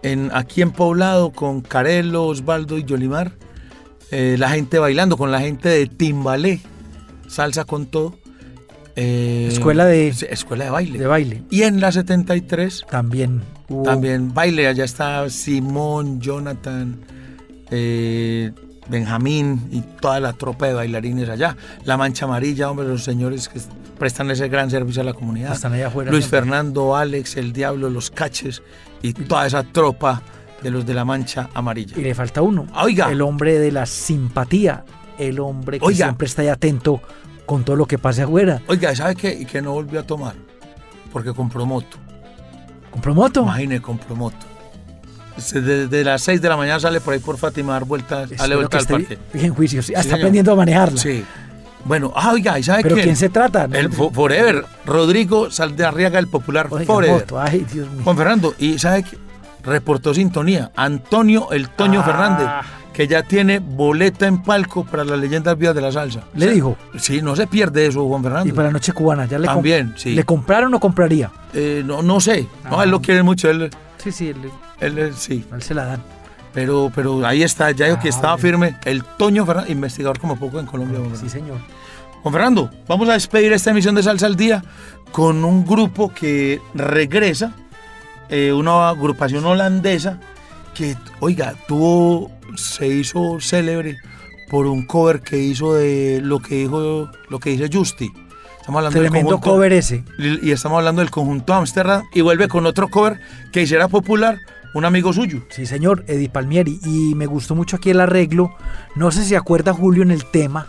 en, 0.02 0.30
aquí 0.34 0.62
en 0.62 0.72
Poblado 0.72 1.30
con 1.32 1.60
Carelo, 1.62 2.24
Osvaldo 2.26 2.76
y 2.76 2.84
Yolimar. 2.84 3.32
Eh, 4.10 4.36
la 4.38 4.50
gente 4.50 4.78
bailando 4.78 5.16
con 5.16 5.30
la 5.32 5.40
gente 5.40 5.68
de 5.68 5.86
Timbalé, 5.86 6.60
salsa 7.36 7.64
con 7.64 7.86
todo. 7.86 8.14
Eh, 8.96 9.48
Escuela 9.52 9.84
de- 9.84 10.08
escuela 10.08 10.64
de 10.64 10.70
baile. 10.70 10.98
De 10.98 11.06
baile. 11.06 11.42
Y 11.50 11.62
en 11.62 11.80
la 11.80 11.92
73 11.92 12.86
También 12.90 13.42
hubo 13.68 13.82
también 13.82 14.32
baile, 14.32 14.66
allá 14.68 14.84
está 14.84 15.28
Simón, 15.28 16.20
Jonathan, 16.20 16.96
eh, 17.70 18.52
Benjamín 18.88 19.68
y 19.70 19.80
toda 20.00 20.18
la 20.20 20.32
tropa 20.32 20.66
de 20.68 20.72
bailarines 20.74 21.28
allá. 21.28 21.56
La 21.84 21.96
Mancha 21.96 22.24
Amarilla, 22.24 22.70
hombre, 22.70 22.86
los 22.86 23.02
señores 23.04 23.48
que 23.48 23.60
prestan 23.98 24.30
ese 24.30 24.48
gran 24.48 24.70
servicio 24.70 25.02
a 25.02 25.04
la 25.04 25.12
comunidad. 25.12 25.52
Están 25.52 25.72
allá 25.74 25.88
afuera 25.88 26.10
Luis 26.10 26.24
siempre. 26.24 26.40
Fernando, 26.40 26.96
Alex, 26.96 27.36
el 27.36 27.52
Diablo, 27.52 27.90
los 27.90 28.10
Caches 28.10 28.62
y 29.02 29.12
toda 29.12 29.46
esa 29.46 29.62
tropa 29.64 30.22
de 30.62 30.70
los 30.70 30.86
de 30.86 30.94
la 30.94 31.04
Mancha 31.04 31.50
Amarilla. 31.52 31.98
Y 31.98 32.02
le 32.02 32.14
falta 32.14 32.40
uno. 32.42 32.66
Oiga. 32.82 33.10
El 33.10 33.20
hombre 33.20 33.58
de 33.58 33.72
la 33.72 33.84
simpatía. 33.84 34.84
El 35.18 35.40
hombre 35.40 35.80
que 35.80 35.84
Oiga. 35.84 36.06
siempre 36.06 36.26
está 36.28 36.42
ahí 36.42 36.48
atento 36.48 37.00
con 37.46 37.64
todo 37.64 37.76
lo 37.76 37.86
que 37.86 37.96
pase 37.98 38.22
afuera. 38.22 38.60
Oiga, 38.66 38.94
¿sabe 38.94 39.14
qué? 39.16 39.32
Y 39.32 39.44
que 39.46 39.62
no 39.62 39.72
volvió 39.72 40.00
a 40.00 40.02
tomar. 40.02 40.34
Porque 41.12 41.32
compró 41.32 41.64
moto. 41.64 41.96
¿Compró 42.90 43.14
moto? 43.14 43.42
Imagine, 43.42 43.80
compró 43.80 44.14
moto. 44.16 44.44
Desde 45.52 46.02
las 46.02 46.22
6 46.22 46.40
de 46.40 46.48
la 46.48 46.56
mañana 46.56 46.80
sale 46.80 47.00
por 47.00 47.12
ahí 47.12 47.20
por 47.20 47.36
Fátima 47.36 47.72
a 47.72 47.80
dar 47.80 47.84
vueltas, 47.84 48.30
a 48.40 48.44
al 48.44 48.52
esté 48.52 48.94
parque. 48.94 49.18
bien 49.34 49.54
juicio. 49.54 49.82
sí. 49.82 49.92
Ah, 49.94 49.98
Sí, 49.98 50.00
está 50.00 50.14
señor. 50.14 50.18
aprendiendo 50.20 50.52
a 50.52 50.56
manejarla. 50.56 50.98
Sí. 51.00 51.24
Bueno, 51.84 52.12
ah, 52.16 52.32
oiga, 52.32 52.58
¿y 52.58 52.62
sabe 52.62 52.82
¿Pero 52.82 52.94
quién? 52.96 53.04
quién 53.08 53.16
se 53.16 53.28
trata? 53.28 53.68
No, 53.68 53.76
El 53.76 53.90
fo- 53.90 54.10
Forever, 54.12 54.64
Rodrigo 54.86 55.50
Saldarriaga, 55.50 56.18
el 56.18 56.26
popular 56.28 56.68
Oiga, 56.70 56.86
Forever. 56.86 57.20
moto. 57.20 57.38
Ay, 57.40 57.66
Dios 57.70 57.88
mío. 57.90 58.00
Juan 58.02 58.16
Fernando, 58.16 58.54
y 58.58 58.78
sabe 58.78 59.02
qué? 59.04 59.18
reportó 59.62 60.14
sintonía, 60.14 60.70
Antonio 60.76 61.50
el 61.52 61.68
Toño 61.68 62.00
Ah. 62.00 62.04
Fernández, 62.04 62.48
que 62.96 63.06
ya 63.06 63.22
tiene 63.22 63.58
boleta 63.58 64.26
en 64.26 64.42
palco 64.42 64.82
para 64.84 65.04
las 65.04 65.18
leyendas 65.18 65.58
vivas 65.58 65.74
de 65.74 65.82
la 65.82 65.92
salsa. 65.92 66.22
Le 66.34 66.50
dijo. 66.50 66.78
Sí, 66.98 67.20
no 67.20 67.36
se 67.36 67.46
pierde 67.46 67.84
eso, 67.86 68.08
Juan 68.08 68.22
Fernando. 68.22 68.48
Y 68.48 68.52
para 68.52 68.68
la 68.68 68.72
noche 68.72 68.94
cubana, 68.94 69.26
¿ya 69.26 69.38
le, 69.38 69.46
También, 69.46 69.92
sí. 69.96 70.14
¿le 70.14 70.24
compraron 70.24 70.72
o 70.72 70.80
compraría? 70.80 71.30
Eh, 71.52 71.82
no, 71.84 72.02
no 72.02 72.20
sé, 72.20 72.48
no, 72.70 72.80
Ah. 72.80 72.84
él 72.84 72.90
lo 72.90 73.02
quiere 73.02 73.22
mucho, 73.22 73.50
él, 73.50 73.68
Sí, 73.98 74.10
sí, 74.12 74.28
él, 74.30 74.36
él, 74.80 74.96
él- 74.98 75.14
sí. 75.14 75.44
él 75.52 75.60
se 75.60 75.74
la 75.74 75.84
dan. 75.84 76.02
Pero, 76.54 76.90
pero 76.94 77.26
ahí 77.26 77.42
está, 77.42 77.70
ya 77.72 77.84
digo 77.84 77.98
que 77.98 78.08
Ah, 78.08 78.10
estaba 78.16 78.38
firme 78.38 78.76
el 78.86 79.04
Toño 79.04 79.44
Fernández, 79.44 79.72
investigador 79.72 80.18
como 80.18 80.36
poco 80.38 80.58
en 80.58 80.64
Colombia. 80.64 80.98
Juan 81.00 81.14
Sí, 81.18 81.28
señor. 81.28 81.58
Juan 82.22 82.32
Fernando, 82.32 82.70
vamos 82.88 83.10
a 83.10 83.12
despedir 83.12 83.52
esta 83.52 83.72
emisión 83.72 83.94
de 83.94 84.02
Salsa 84.04 84.24
al 84.24 84.36
Día 84.36 84.64
con 85.12 85.44
un 85.44 85.66
grupo 85.66 86.10
que 86.14 86.62
regresa, 86.72 87.52
eh, 88.30 88.54
una 88.54 88.88
agrupación 88.88 89.44
holandesa 89.44 90.18
que, 90.76 90.96
oiga, 91.20 91.54
tuvo, 91.68 92.30
se 92.56 92.86
hizo 92.88 93.38
célebre 93.40 93.96
por 94.50 94.66
un 94.66 94.84
cover 94.86 95.20
que 95.22 95.38
hizo 95.38 95.74
de 95.74 96.20
lo 96.22 96.38
que 96.40 96.56
dijo, 96.56 97.10
lo 97.28 97.38
que 97.40 97.50
dice 97.50 97.68
Justy. 97.72 98.10
Estamos 98.60 98.78
hablando 98.80 99.00
del 99.00 99.10
Tremendo 99.10 99.36
conjunto- 99.38 99.50
cover 99.50 99.72
ese. 99.72 100.04
y 100.18 100.48
y 100.48 100.52
estamos 100.52 100.78
hablando 100.78 101.00
del 101.00 101.10
conjunto 101.10 101.54
Amsterdam 101.54 102.02
y 102.12 102.20
vuelve 102.20 102.48
con 102.48 102.66
otro 102.66 102.88
cover 102.88 103.20
que 103.52 103.62
hiciera 103.62 103.88
popular 103.88 104.38
un 104.74 104.84
amigo 104.84 105.12
suyo. 105.12 105.40
Sí, 105.48 105.66
señor, 105.66 106.04
Eddie 106.08 106.28
Palmieri. 106.28 106.78
Y 106.84 107.14
me 107.14 107.26
gustó 107.26 107.54
mucho 107.54 107.76
aquí 107.76 107.90
el 107.90 108.00
arreglo. 108.00 108.54
No 108.94 109.10
sé 109.10 109.24
si 109.24 109.34
acuerda 109.34 109.72
Julio 109.72 110.02
en 110.02 110.10
el 110.10 110.24
tema. 110.26 110.66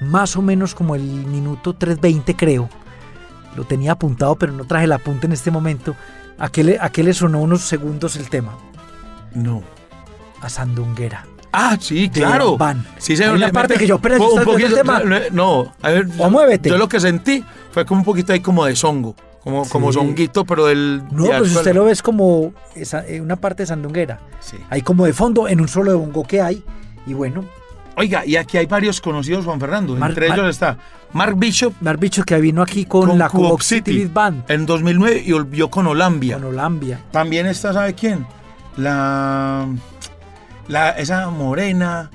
Más 0.00 0.36
o 0.36 0.42
menos 0.42 0.74
como 0.76 0.94
el 0.94 1.02
minuto 1.02 1.76
3.20 1.76 2.36
creo. 2.36 2.68
Lo 3.56 3.64
tenía 3.64 3.92
apuntado, 3.92 4.36
pero 4.36 4.52
no 4.52 4.64
traje 4.64 4.84
el 4.84 4.92
apunte 4.92 5.26
en 5.26 5.32
este 5.32 5.50
momento. 5.50 5.96
¿A 6.38 6.50
qué 6.50 6.62
le, 6.62 6.78
a 6.78 6.90
qué 6.90 7.02
le 7.02 7.12
sonó 7.14 7.40
unos 7.40 7.62
segundos 7.62 8.14
el 8.14 8.28
tema? 8.28 8.56
No. 9.34 9.62
A 10.40 10.48
Sandunguera. 10.48 11.26
Ah, 11.52 11.76
sí, 11.80 12.08
claro. 12.10 12.56
Van. 12.58 12.86
Sí, 12.98 13.16
señor. 13.16 13.32
Hay 13.34 13.42
una 13.42 13.52
parte 13.52 13.74
que 13.74 13.86
yo, 13.86 13.96
espera, 13.96 14.16
un 14.18 14.22
¿estás 14.38 14.44
viendo 14.56 14.76
el 14.76 14.82
poquito- 14.84 15.02
tema? 15.02 15.20
No, 15.32 15.72
a 15.82 15.90
ver. 15.90 16.06
O 16.18 16.30
muévete. 16.30 16.68
Yo 16.68 16.76
lo 16.78 16.88
que 16.88 17.00
sentí 17.00 17.42
fue 17.72 17.84
como 17.86 18.00
un 18.00 18.04
poquito 18.04 18.32
ahí 18.32 18.40
como 18.40 18.64
de 18.64 18.76
zongo. 18.76 19.14
como, 19.42 19.66
como 19.68 19.90
Sí. 19.92 19.98
zonguito, 19.98 20.44
pero 20.44 20.66
del... 20.66 21.02
No, 21.10 21.22
de 21.24 21.38
pues 21.38 21.56
usted 21.56 21.74
lo 21.74 21.84
ve 21.84 21.92
es 21.92 22.02
como 22.02 22.52
esa- 22.74 23.06
eh, 23.06 23.18
una 23.20 23.36
parte 23.36 23.62
de 23.62 23.68
sandunguera. 23.68 24.18
Sí. 24.40 24.58
Ahí 24.68 24.82
como 24.82 25.06
de 25.06 25.14
fondo, 25.14 25.48
en 25.48 25.60
un 25.62 25.68
solo 25.68 25.90
de 25.92 25.96
bongo 25.96 26.22
que 26.24 26.42
hay. 26.42 26.62
Y 27.06 27.14
bueno, 27.14 27.44
Oiga, 27.96 28.26
y 28.26 28.36
aquí 28.36 28.58
hay 28.58 28.66
varios 28.66 29.00
conocidos, 29.00 29.44
Juan 29.46 29.58
Fernando. 29.58 29.96
Mar- 29.96 30.10
Entre 30.10 30.28
Mar- 30.28 30.38
ellos 30.38 30.50
está 30.50 30.76
Mark 31.14 31.34
Bishop 31.36 31.72
Mar 31.80 31.96
Bicho 31.96 32.22
que 32.24 32.38
vino 32.40 32.62
aquí 32.62 32.84
con, 32.84 33.08
con 33.08 33.18
la 33.18 33.28
Coop 33.30 33.60
City 33.62 33.92
City 33.92 34.10
Band. 34.12 34.44
en 34.50 34.66
2009 34.66 35.22
y 35.24 35.32
volvió 35.32 35.70
con 35.70 35.86
Olambia. 35.86 36.34
Con 36.36 36.44
Olambia. 36.44 37.00
También 37.10 37.46
está, 37.46 37.72
¿sabe 37.72 37.94
quién? 37.94 38.26
La, 38.78 39.66
la 40.68 40.90
esa 40.90 41.28
morena 41.30 42.10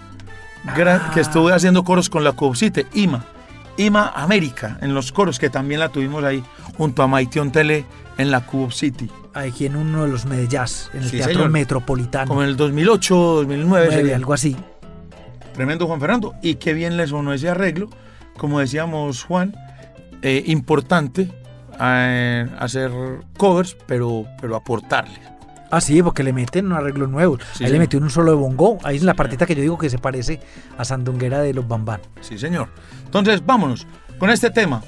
gra- 0.75 1.01
Ah. 1.03 1.11
que 1.13 1.19
estuve 1.19 1.53
haciendo 1.53 1.83
coros 1.83 2.09
con 2.09 2.23
la 2.23 2.33
City, 2.55 2.83
Ima. 2.93 3.25
Ima 3.77 4.13
América, 4.15 4.77
en 4.81 4.93
los 4.93 5.11
coros, 5.11 5.39
que 5.39 5.49
también 5.49 5.79
la 5.79 5.89
tuvimos 5.89 6.23
ahí 6.23 6.43
junto 6.77 7.03
a 7.03 7.07
Maition 7.07 7.51
Tele 7.51 7.85
en 8.17 8.31
la 8.31 8.45
Coop 8.45 8.71
City. 8.71 9.09
Aquí 9.33 9.65
en 9.65 9.75
uno 9.75 10.03
de 10.03 10.09
los 10.09 10.25
Medellas, 10.25 10.89
en 10.93 11.01
el 11.03 11.09
Sí, 11.09 11.17
Teatro 11.17 11.33
señor. 11.33 11.49
Metropolitano. 11.49 12.27
Como 12.27 12.43
en 12.43 12.49
el 12.49 12.55
2008, 12.55 13.15
2009. 13.15 13.65
Nueve, 13.67 13.91
sería. 13.91 14.15
algo 14.15 14.33
así. 14.33 14.55
Tremendo 15.53 15.85
Juan 15.87 15.99
Fernando. 15.99 16.33
Y 16.41 16.55
qué 16.55 16.73
bien 16.73 16.97
le 16.97 17.07
sonó 17.07 17.33
ese 17.33 17.49
arreglo. 17.49 17.89
Como 18.37 18.59
decíamos, 18.59 19.23
Juan, 19.23 19.55
eh, 20.21 20.43
importante 20.47 21.31
eh, 21.81 22.47
hacer 22.59 22.91
covers, 23.37 23.75
pero, 23.87 24.25
pero 24.39 24.55
aportarle. 24.55 25.19
Ah, 25.73 25.81
sí, 25.81 26.03
porque 26.03 26.21
le 26.21 26.33
meten 26.33 26.67
un 26.67 26.73
arreglo 26.73 27.07
nuevo. 27.07 27.39
Sí, 27.57 27.65
Ahí 27.65 27.71
le 27.71 27.79
metió 27.79 27.99
un 27.99 28.11
solo 28.11 28.29
de 28.29 28.37
bongo. 28.37 28.77
Ahí 28.83 28.97
es 28.97 29.01
la 29.01 29.15
partita 29.15 29.47
que 29.47 29.55
yo 29.55 29.61
digo 29.63 29.75
que 29.75 29.89
se 29.89 29.97
parece 29.97 30.39
a 30.77 30.85
Sandunguera 30.85 31.39
de 31.39 31.51
los 31.51 31.67
Bambán. 31.67 31.99
Sí, 32.21 32.37
señor. 32.37 32.69
Entonces, 33.05 33.43
vámonos 33.43 33.87
con 34.19 34.29
este 34.29 34.51
tema, 34.51 34.83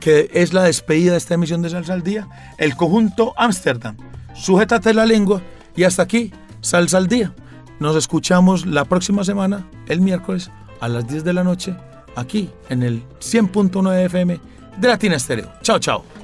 que 0.00 0.30
es 0.32 0.54
la 0.54 0.62
despedida 0.62 1.12
de 1.12 1.18
esta 1.18 1.34
emisión 1.34 1.60
de 1.60 1.68
Salsa 1.68 1.92
al 1.92 2.02
Día, 2.02 2.26
el 2.56 2.74
conjunto 2.74 3.34
Ámsterdam. 3.36 3.98
Sujétate 4.34 4.94
la 4.94 5.04
lengua 5.04 5.42
y 5.76 5.84
hasta 5.84 6.04
aquí, 6.04 6.32
Salsa 6.62 6.96
al 6.96 7.08
Día. 7.08 7.34
Nos 7.80 7.96
escuchamos 7.96 8.64
la 8.64 8.86
próxima 8.86 9.24
semana, 9.24 9.68
el 9.88 10.00
miércoles, 10.00 10.50
a 10.80 10.88
las 10.88 11.06
10 11.06 11.22
de 11.22 11.34
la 11.34 11.44
noche, 11.44 11.76
aquí 12.16 12.48
en 12.70 12.82
el 12.82 13.02
100.9 13.18 14.06
FM 14.06 14.40
de 14.78 14.88
Latina 14.88 15.16
Estéreo. 15.16 15.52
Chao, 15.60 15.78
chao. 15.78 16.19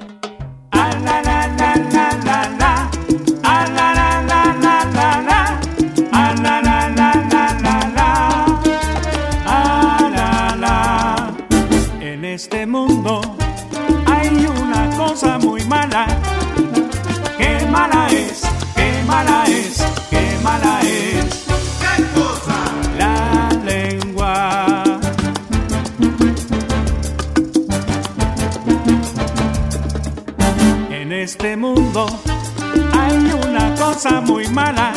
Hay 32.05 33.31
una 33.47 33.73
cosa 33.75 34.21
muy 34.21 34.47
mala. 34.49 34.93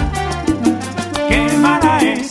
Qué 1.29 1.49
mala 1.57 1.99
es, 2.01 2.31